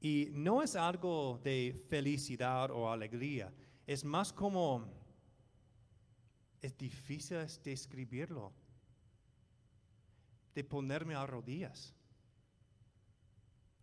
Y 0.00 0.30
no 0.32 0.64
es 0.64 0.74
algo 0.74 1.40
de 1.44 1.80
felicidad 1.88 2.72
o 2.72 2.90
alegría, 2.90 3.54
es 3.86 4.04
más 4.04 4.32
como, 4.32 4.84
es 6.60 6.76
difícil 6.76 7.38
describirlo, 7.62 8.52
de 10.56 10.64
ponerme 10.64 11.14
a 11.14 11.24
rodillas, 11.24 11.94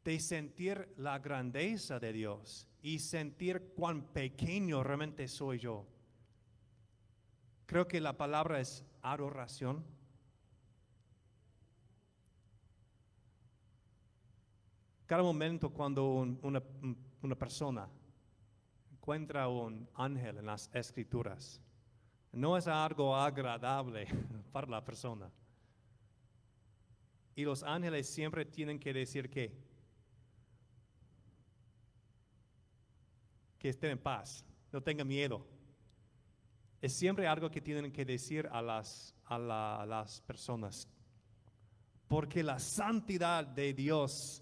de 0.03 0.19
sentir 0.19 0.93
la 0.97 1.19
grandeza 1.19 2.01
de 2.01 2.11
Dios 2.11 2.67
y 2.81 2.99
sentir 2.99 3.71
cuán 3.77 4.11
pequeño 4.11 4.83
realmente 4.83 5.29
soy 5.29 5.59
yo. 5.59 5.87
Creo 7.65 7.87
que 7.87 8.01
la 8.01 8.17
palabra 8.17 8.59
es 8.59 8.83
adoración. 9.01 10.00
Cada 15.11 15.23
momento 15.23 15.69
cuando 15.69 16.09
un- 16.09 16.39
una, 17.21 17.35
persona 17.35 17.85
encuentra 18.93 19.45
un 19.49 19.85
ángel 19.95 20.37
en 20.37 20.45
las 20.45 20.69
escrituras, 20.73 21.59
no 22.31 22.55
es 22.55 22.65
algo 22.65 23.13
agradable 23.13 24.07
para 24.53 24.67
la 24.67 24.81
persona. 24.85 25.29
Y 27.35 27.43
los 27.43 27.61
ángeles 27.61 28.07
siempre 28.07 28.45
tienen 28.45 28.79
que 28.79 28.93
decir 28.93 29.29
que, 29.29 29.51
que 33.59 33.67
estén 33.67 33.91
en 33.91 33.99
paz, 33.99 34.45
no 34.71 34.81
tengan 34.81 35.09
miedo. 35.09 35.45
Es 36.81 36.93
siempre 36.93 37.27
algo 37.27 37.51
que 37.51 37.59
tienen 37.59 37.91
que 37.91 38.05
decir 38.05 38.47
a 38.49 38.61
las, 38.61 39.13
a 39.25 39.37
la- 39.37 39.81
a 39.81 39.85
las 39.85 40.21
personas. 40.21 40.87
Porque 42.07 42.43
la 42.43 42.59
santidad 42.59 43.45
de 43.45 43.73
Dios 43.73 44.40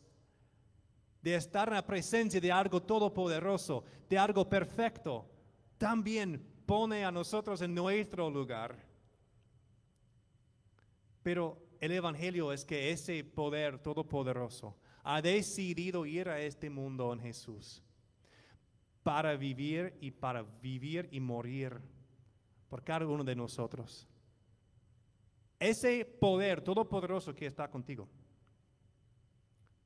de 1.21 1.35
estar 1.35 1.67
en 1.67 1.75
la 1.75 1.85
presencia 1.85 2.39
de 2.39 2.51
algo 2.51 2.81
todopoderoso, 2.81 3.83
de 4.07 4.17
algo 4.17 4.47
perfecto, 4.47 5.29
también 5.77 6.43
pone 6.65 7.03
a 7.03 7.11
nosotros 7.11 7.61
en 7.61 7.73
nuestro 7.73 8.29
lugar. 8.29 8.77
Pero 11.21 11.61
el 11.79 11.91
Evangelio 11.91 12.53
es 12.53 12.63
que 12.63 12.91
ese 12.91 13.23
poder 13.23 13.79
todopoderoso 13.79 14.77
ha 15.03 15.21
decidido 15.21 16.05
ir 16.05 16.29
a 16.29 16.39
este 16.39 16.69
mundo 16.69 17.11
en 17.13 17.19
Jesús 17.19 17.83
para 19.03 19.35
vivir 19.35 19.97
y 20.01 20.11
para 20.11 20.43
vivir 20.43 21.07
y 21.11 21.19
morir 21.19 21.79
por 22.69 22.83
cada 22.83 23.07
uno 23.07 23.23
de 23.23 23.35
nosotros. 23.35 24.07
Ese 25.59 26.05
poder 26.05 26.61
todopoderoso 26.61 27.33
que 27.33 27.45
está 27.45 27.69
contigo 27.69 28.07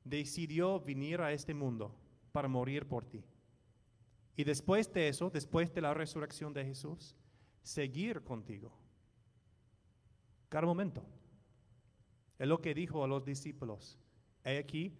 decidió 0.04 0.78
venir 0.80 1.20
a 1.20 1.32
este 1.32 1.54
mundo 1.54 1.94
para 2.30 2.46
morir 2.46 2.86
por 2.86 3.04
ti. 3.06 3.24
Y 4.36 4.44
después 4.44 4.92
de 4.92 5.08
eso, 5.08 5.30
después 5.30 5.72
de 5.72 5.80
la 5.80 5.94
resurrección 5.94 6.52
de 6.52 6.64
Jesús, 6.64 7.16
seguir 7.62 8.22
contigo. 8.22 8.72
Cada 10.48 10.66
momento. 10.66 11.04
Es 12.38 12.48
lo 12.48 12.60
que 12.60 12.74
dijo 12.74 13.02
a 13.02 13.08
los 13.08 13.24
discípulos. 13.24 13.98
He 14.44 14.58
aquí, 14.58 14.92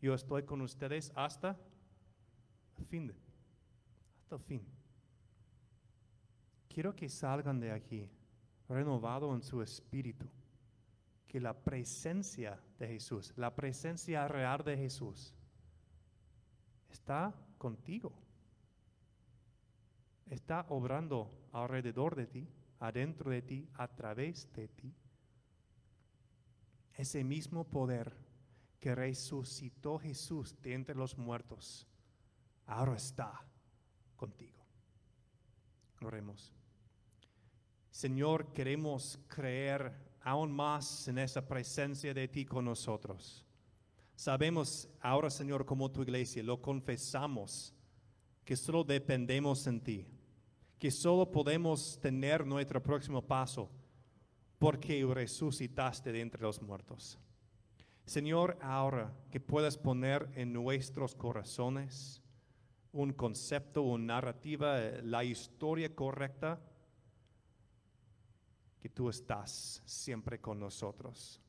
yo 0.00 0.14
estoy 0.14 0.42
con 0.42 0.60
ustedes 0.62 1.12
hasta 1.14 1.58
el 2.78 2.86
fin. 2.86 3.14
hasta 4.22 4.38
fin. 4.38 4.66
Quiero 6.68 6.96
que 6.96 7.08
salgan 7.08 7.60
de 7.60 7.70
aquí 7.70 8.08
renovado 8.68 9.34
en 9.34 9.42
su 9.42 9.60
espíritu 9.60 10.26
que 11.32 11.40
la 11.40 11.54
presencia 11.54 12.60
de 12.78 12.88
Jesús, 12.88 13.32
la 13.36 13.54
presencia 13.54 14.28
real 14.28 14.62
de 14.62 14.76
Jesús, 14.76 15.32
está 16.90 17.34
contigo. 17.56 18.12
Está 20.28 20.66
obrando 20.68 21.48
alrededor 21.52 22.16
de 22.16 22.26
ti, 22.26 22.48
adentro 22.80 23.30
de 23.30 23.40
ti, 23.40 23.66
a 23.76 23.88
través 23.88 24.52
de 24.52 24.68
ti. 24.68 24.94
Ese 26.92 27.24
mismo 27.24 27.64
poder 27.64 28.14
que 28.78 28.94
resucitó 28.94 29.98
Jesús 29.98 30.54
de 30.60 30.74
entre 30.74 30.94
los 30.94 31.16
muertos, 31.16 31.88
ahora 32.66 32.96
está 32.96 33.42
contigo. 34.16 34.62
Oremos. 36.02 36.52
Señor, 37.90 38.52
queremos 38.52 39.18
creer 39.28 40.11
aún 40.22 40.52
más 40.52 41.08
en 41.08 41.18
esa 41.18 41.46
presencia 41.46 42.14
de 42.14 42.28
ti 42.28 42.44
con 42.44 42.64
nosotros. 42.64 43.44
Sabemos 44.14 44.88
ahora, 45.00 45.30
Señor, 45.30 45.64
como 45.64 45.90
tu 45.90 46.02
iglesia, 46.02 46.42
lo 46.42 46.60
confesamos, 46.60 47.74
que 48.44 48.56
solo 48.56 48.84
dependemos 48.84 49.66
en 49.66 49.80
ti, 49.80 50.06
que 50.78 50.90
solo 50.90 51.30
podemos 51.30 51.98
tener 52.00 52.46
nuestro 52.46 52.82
próximo 52.82 53.22
paso 53.22 53.70
porque 54.58 55.04
resucitaste 55.04 56.12
de 56.12 56.20
entre 56.20 56.42
los 56.42 56.62
muertos. 56.62 57.18
Señor, 58.04 58.58
ahora 58.60 59.12
que 59.30 59.40
puedas 59.40 59.76
poner 59.76 60.28
en 60.34 60.52
nuestros 60.52 61.14
corazones 61.14 62.22
un 62.92 63.12
concepto, 63.12 63.82
una 63.82 64.14
narrativa, 64.14 64.78
la 65.02 65.24
historia 65.24 65.94
correcta, 65.94 66.60
que 68.82 68.88
tú 68.88 69.08
estás 69.08 69.80
siempre 69.86 70.40
con 70.40 70.58
nosotros. 70.58 71.40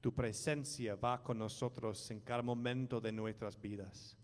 Tu 0.00 0.12
presencia 0.12 0.96
va 0.96 1.22
con 1.22 1.38
nosotros 1.38 2.10
en 2.10 2.18
cada 2.22 2.42
momento 2.42 3.00
de 3.00 3.12
nuestras 3.12 3.60
vidas. 3.60 4.16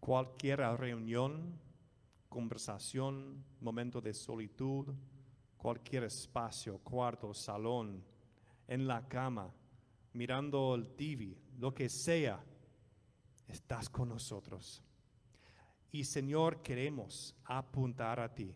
Cualquier 0.00 0.60
reunión, 0.78 1.60
conversación, 2.30 3.44
momento 3.60 4.00
de 4.00 4.14
solitud, 4.14 4.86
cualquier 5.58 6.04
espacio, 6.04 6.78
cuarto, 6.78 7.34
salón, 7.34 8.02
en 8.66 8.86
la 8.86 9.06
cama, 9.06 9.52
mirando 10.14 10.74
el 10.74 10.96
TV, 10.96 11.36
lo 11.58 11.74
que 11.74 11.90
sea, 11.90 12.42
estás 13.46 13.90
con 13.90 14.08
nosotros. 14.08 14.82
Y 15.92 16.04
Señor, 16.04 16.62
queremos 16.62 17.36
apuntar 17.44 18.18
a 18.18 18.34
ti 18.34 18.54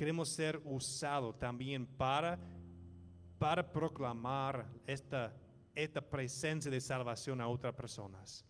queremos 0.00 0.30
ser 0.30 0.58
usados 0.64 1.38
también 1.38 1.84
para, 1.84 2.38
para 3.38 3.70
proclamar 3.70 4.66
esta, 4.86 5.30
esta 5.74 6.00
presencia 6.00 6.70
de 6.70 6.80
salvación 6.80 7.38
a 7.38 7.46
otras 7.46 7.74
personas. 7.74 8.42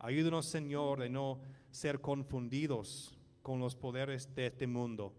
Ayúdanos, 0.00 0.46
Señor, 0.46 0.98
de 0.98 1.08
no 1.08 1.40
ser 1.70 2.00
confundidos 2.00 3.16
con 3.42 3.60
los 3.60 3.76
poderes 3.76 4.34
de 4.34 4.46
este 4.46 4.66
mundo, 4.66 5.14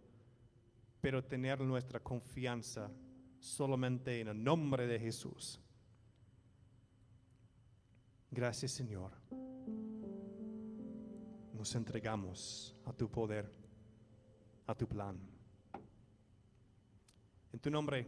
pero 1.00 1.24
tener 1.24 1.62
nuestra 1.62 2.02
confianza 2.02 2.92
solamente 3.40 4.20
en 4.20 4.28
el 4.28 4.44
nombre 4.44 4.86
de 4.86 5.00
Jesús. 5.00 5.62
Gracias, 8.30 8.74
Señor. 8.74 9.14
Nos 11.54 11.74
entregamos 11.74 12.76
a 12.84 12.92
tu 12.92 13.10
poder, 13.10 13.50
a 14.66 14.76
tu 14.76 14.86
plan. 14.86 15.37
En 17.58 17.62
tu 17.62 17.72
nombre, 17.72 18.06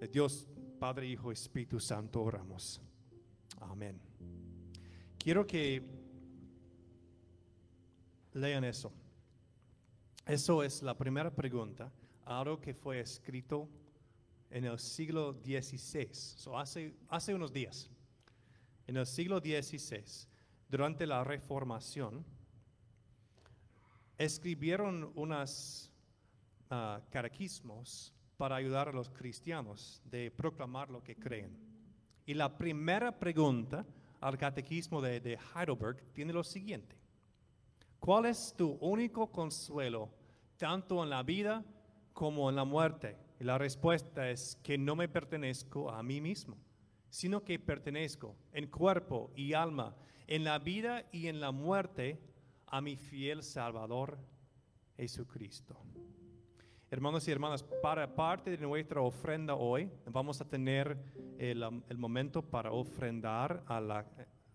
de 0.00 0.08
Dios, 0.08 0.44
Padre, 0.80 1.06
Hijo, 1.06 1.30
Espíritu 1.30 1.78
Santo, 1.78 2.20
oramos. 2.20 2.80
Amén. 3.60 4.00
Quiero 5.16 5.46
que 5.46 5.80
lean 8.32 8.64
eso. 8.64 8.92
Eso 10.26 10.64
es 10.64 10.82
la 10.82 10.98
primera 10.98 11.32
pregunta, 11.32 11.92
algo 12.24 12.60
que 12.60 12.74
fue 12.74 12.98
escrito 12.98 13.68
en 14.50 14.64
el 14.64 14.80
siglo 14.80 15.34
XVI, 15.44 16.08
so 16.12 16.58
hace, 16.58 16.96
hace 17.08 17.32
unos 17.32 17.52
días. 17.52 17.88
En 18.88 18.96
el 18.96 19.06
siglo 19.06 19.38
XVI, 19.38 20.26
durante 20.68 21.06
la 21.06 21.22
Reformación, 21.22 22.26
escribieron 24.18 25.12
unos 25.14 25.92
catequismos 26.68 28.12
para 28.40 28.56
ayudar 28.56 28.88
a 28.88 28.92
los 28.92 29.10
cristianos 29.10 30.00
de 30.06 30.30
proclamar 30.30 30.88
lo 30.88 31.02
que 31.02 31.14
creen. 31.14 31.58
Y 32.24 32.32
la 32.32 32.56
primera 32.56 33.12
pregunta 33.12 33.84
al 34.18 34.38
catequismo 34.38 35.02
de, 35.02 35.20
de 35.20 35.38
Heidelberg 35.54 36.02
tiene 36.14 36.32
lo 36.32 36.42
siguiente. 36.42 36.96
¿Cuál 37.98 38.24
es 38.24 38.54
tu 38.56 38.78
único 38.80 39.30
consuelo, 39.30 40.08
tanto 40.56 41.02
en 41.04 41.10
la 41.10 41.22
vida 41.22 41.62
como 42.14 42.48
en 42.48 42.56
la 42.56 42.64
muerte? 42.64 43.18
Y 43.38 43.44
la 43.44 43.58
respuesta 43.58 44.30
es 44.30 44.56
que 44.62 44.78
no 44.78 44.96
me 44.96 45.06
pertenezco 45.06 45.90
a 45.90 46.02
mí 46.02 46.22
mismo, 46.22 46.56
sino 47.10 47.44
que 47.44 47.58
pertenezco 47.58 48.36
en 48.52 48.68
cuerpo 48.68 49.30
y 49.36 49.52
alma, 49.52 49.94
en 50.26 50.44
la 50.44 50.58
vida 50.58 51.04
y 51.12 51.26
en 51.26 51.40
la 51.40 51.52
muerte, 51.52 52.18
a 52.68 52.80
mi 52.80 52.96
fiel 52.96 53.42
Salvador 53.42 54.18
Jesucristo. 54.96 55.78
Hermanos 56.92 57.28
y 57.28 57.30
hermanas, 57.30 57.62
para 57.62 58.16
parte 58.16 58.50
de 58.50 58.58
nuestra 58.58 59.00
ofrenda 59.00 59.54
hoy, 59.54 59.88
vamos 60.06 60.40
a 60.40 60.44
tener 60.44 60.98
el, 61.38 61.62
um, 61.62 61.80
momento 61.94 62.42
para 62.42 62.72
ofrendar 62.72 63.62
a 63.66 63.80
la, 63.80 64.04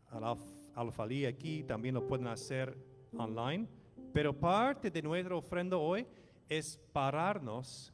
a 0.10 0.20
la 0.20 0.38
alfalía 0.74 1.30
aquí, 1.30 1.64
también 1.64 1.96
lo 1.96 2.06
pueden 2.06 2.28
hacer 2.28 2.78
online, 3.18 3.70
pero 4.12 4.38
parte 4.38 4.92
de 4.92 5.02
nuestra 5.02 5.34
ofrenda 5.34 5.78
hoy 5.78 6.06
es 6.50 6.78
pararnos 6.92 7.94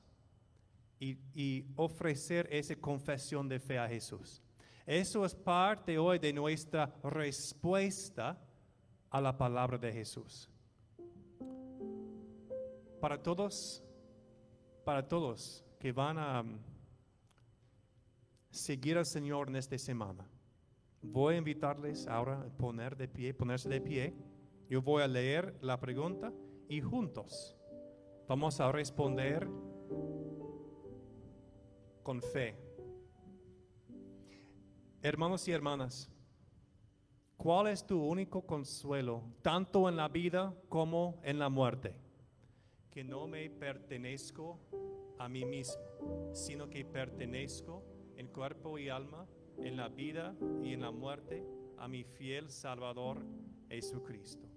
y, 0.99 1.19
y 1.35 1.63
ofrecer 1.75 2.47
esa 2.51 2.75
confesión 2.77 3.47
de 3.47 3.59
fe 3.59 3.77
a 3.77 3.87
Jesús. 3.87 4.41
Eso 4.87 5.23
es 5.23 5.35
parte 5.35 5.99
hoy 5.99 6.17
de 6.17 6.33
nuestra 6.33 6.91
respuesta 7.03 8.41
a 9.11 9.21
la 9.21 9.37
palabra 9.37 9.77
de 9.77 9.93
Jesús. 9.93 10.49
Para 12.99 13.21
todos, 13.21 13.83
para 14.83 15.07
todos 15.07 15.63
que 15.79 15.91
van 15.91 16.17
a 16.17 16.41
um, 16.41 16.59
seguir 18.49 18.97
al 18.97 19.05
Señor 19.05 19.49
en 19.49 19.55
esta 19.55 19.77
semana, 19.77 20.27
voy 21.01 21.35
a 21.35 21.37
invitarles 21.37 22.07
ahora 22.07 22.41
a 22.41 22.49
poner 22.57 22.95
de 22.95 23.07
pie, 23.07 23.33
ponerse 23.33 23.69
de 23.69 23.81
pie. 23.81 24.13
Yo 24.69 24.81
voy 24.81 25.03
a 25.03 25.07
leer 25.07 25.57
la 25.61 25.79
pregunta 25.79 26.31
y 26.67 26.81
juntos 26.81 27.57
vamos 28.27 28.59
a 28.59 28.71
responder 28.71 29.47
con 32.03 32.21
fe. 32.21 32.55
Hermanos 35.01 35.47
y 35.47 35.51
hermanas, 35.51 36.09
¿cuál 37.35 37.67
es 37.67 37.85
tu 37.85 38.01
único 38.01 38.45
consuelo, 38.45 39.23
tanto 39.41 39.89
en 39.89 39.97
la 39.97 40.07
vida 40.07 40.53
como 40.69 41.19
en 41.23 41.39
la 41.39 41.49
muerte? 41.49 41.95
Que 42.91 43.03
no 43.03 43.27
me 43.27 43.49
pertenezco 43.49 44.59
a 45.17 45.29
mí 45.29 45.45
mismo, 45.45 45.81
sino 46.33 46.69
que 46.69 46.83
pertenezco 46.83 47.83
en 48.17 48.27
cuerpo 48.27 48.77
y 48.77 48.89
alma, 48.89 49.27
en 49.57 49.77
la 49.77 49.87
vida 49.87 50.35
y 50.63 50.73
en 50.73 50.81
la 50.81 50.91
muerte, 50.91 51.45
a 51.77 51.87
mi 51.87 52.03
fiel 52.03 52.49
Salvador 52.49 53.25
Jesucristo. 53.69 54.47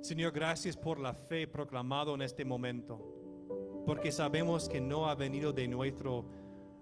Señor, 0.00 0.32
gracias 0.32 0.76
por 0.76 0.98
la 0.98 1.14
fe 1.14 1.46
proclamado 1.46 2.14
en 2.14 2.22
este 2.22 2.44
momento, 2.44 3.82
porque 3.86 4.12
sabemos 4.12 4.68
que 4.68 4.80
no 4.80 5.08
ha 5.08 5.14
venido 5.14 5.52
de 5.52 5.68
nuestro 5.68 6.24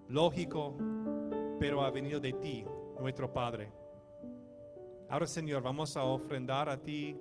lógico, 0.09 0.76
pero 1.61 1.83
ha 1.83 1.91
venido 1.91 2.18
de 2.18 2.33
ti, 2.33 2.64
nuestro 2.99 3.33
Padre. 3.33 3.72
Ahora, 5.09 5.26
Señor, 5.26 5.62
vamos 5.62 5.97
a 5.97 6.05
ofrendar 6.05 6.68
a 6.68 6.83
ti 6.83 7.16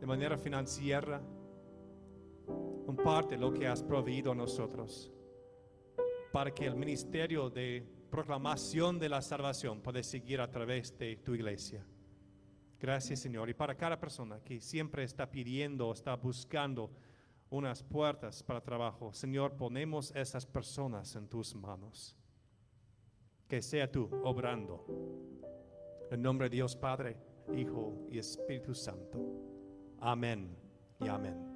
de 0.00 0.06
manera 0.06 0.36
financiera 0.36 1.20
un 2.86 2.96
parte 2.96 3.34
de 3.34 3.40
lo 3.40 3.52
que 3.52 3.66
has 3.66 3.82
proveído 3.82 4.32
a 4.32 4.34
nosotros, 4.34 5.12
para 6.32 6.52
que 6.52 6.66
el 6.66 6.76
ministerio 6.76 7.50
de 7.50 7.86
proclamación 8.10 8.98
de 8.98 9.08
la 9.08 9.20
salvación 9.20 9.80
pueda 9.80 10.02
seguir 10.02 10.40
a 10.40 10.50
través 10.50 10.96
de 10.96 11.16
tu 11.16 11.34
iglesia. 11.34 11.86
Gracias, 12.78 13.20
Señor. 13.20 13.48
Y 13.48 13.54
para 13.54 13.74
cada 13.74 13.98
persona 13.98 14.40
que 14.40 14.60
siempre 14.60 15.02
está 15.02 15.30
pidiendo, 15.30 15.92
está 15.92 16.14
buscando 16.14 16.90
unas 17.50 17.82
puertas 17.82 18.42
para 18.42 18.60
trabajo, 18.60 19.12
Señor, 19.12 19.56
ponemos 19.56 20.12
esas 20.14 20.46
personas 20.46 21.14
en 21.16 21.28
tus 21.28 21.54
manos. 21.54 22.16
Que 23.48 23.62
sea 23.62 23.90
tú 23.90 24.10
obrando. 24.24 24.84
En 26.10 26.22
nombre 26.22 26.48
de 26.48 26.56
Dios 26.56 26.76
Padre, 26.76 27.16
Hijo 27.54 28.08
y 28.10 28.18
Espíritu 28.18 28.74
Santo. 28.74 29.18
Amén 30.00 30.56
y 31.00 31.08
amén. 31.08 31.55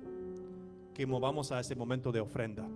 Que 0.94 1.06
movamos 1.06 1.52
a 1.52 1.60
ese 1.60 1.74
momento 1.74 2.12
de 2.12 2.20
ofrenda. 2.20 2.68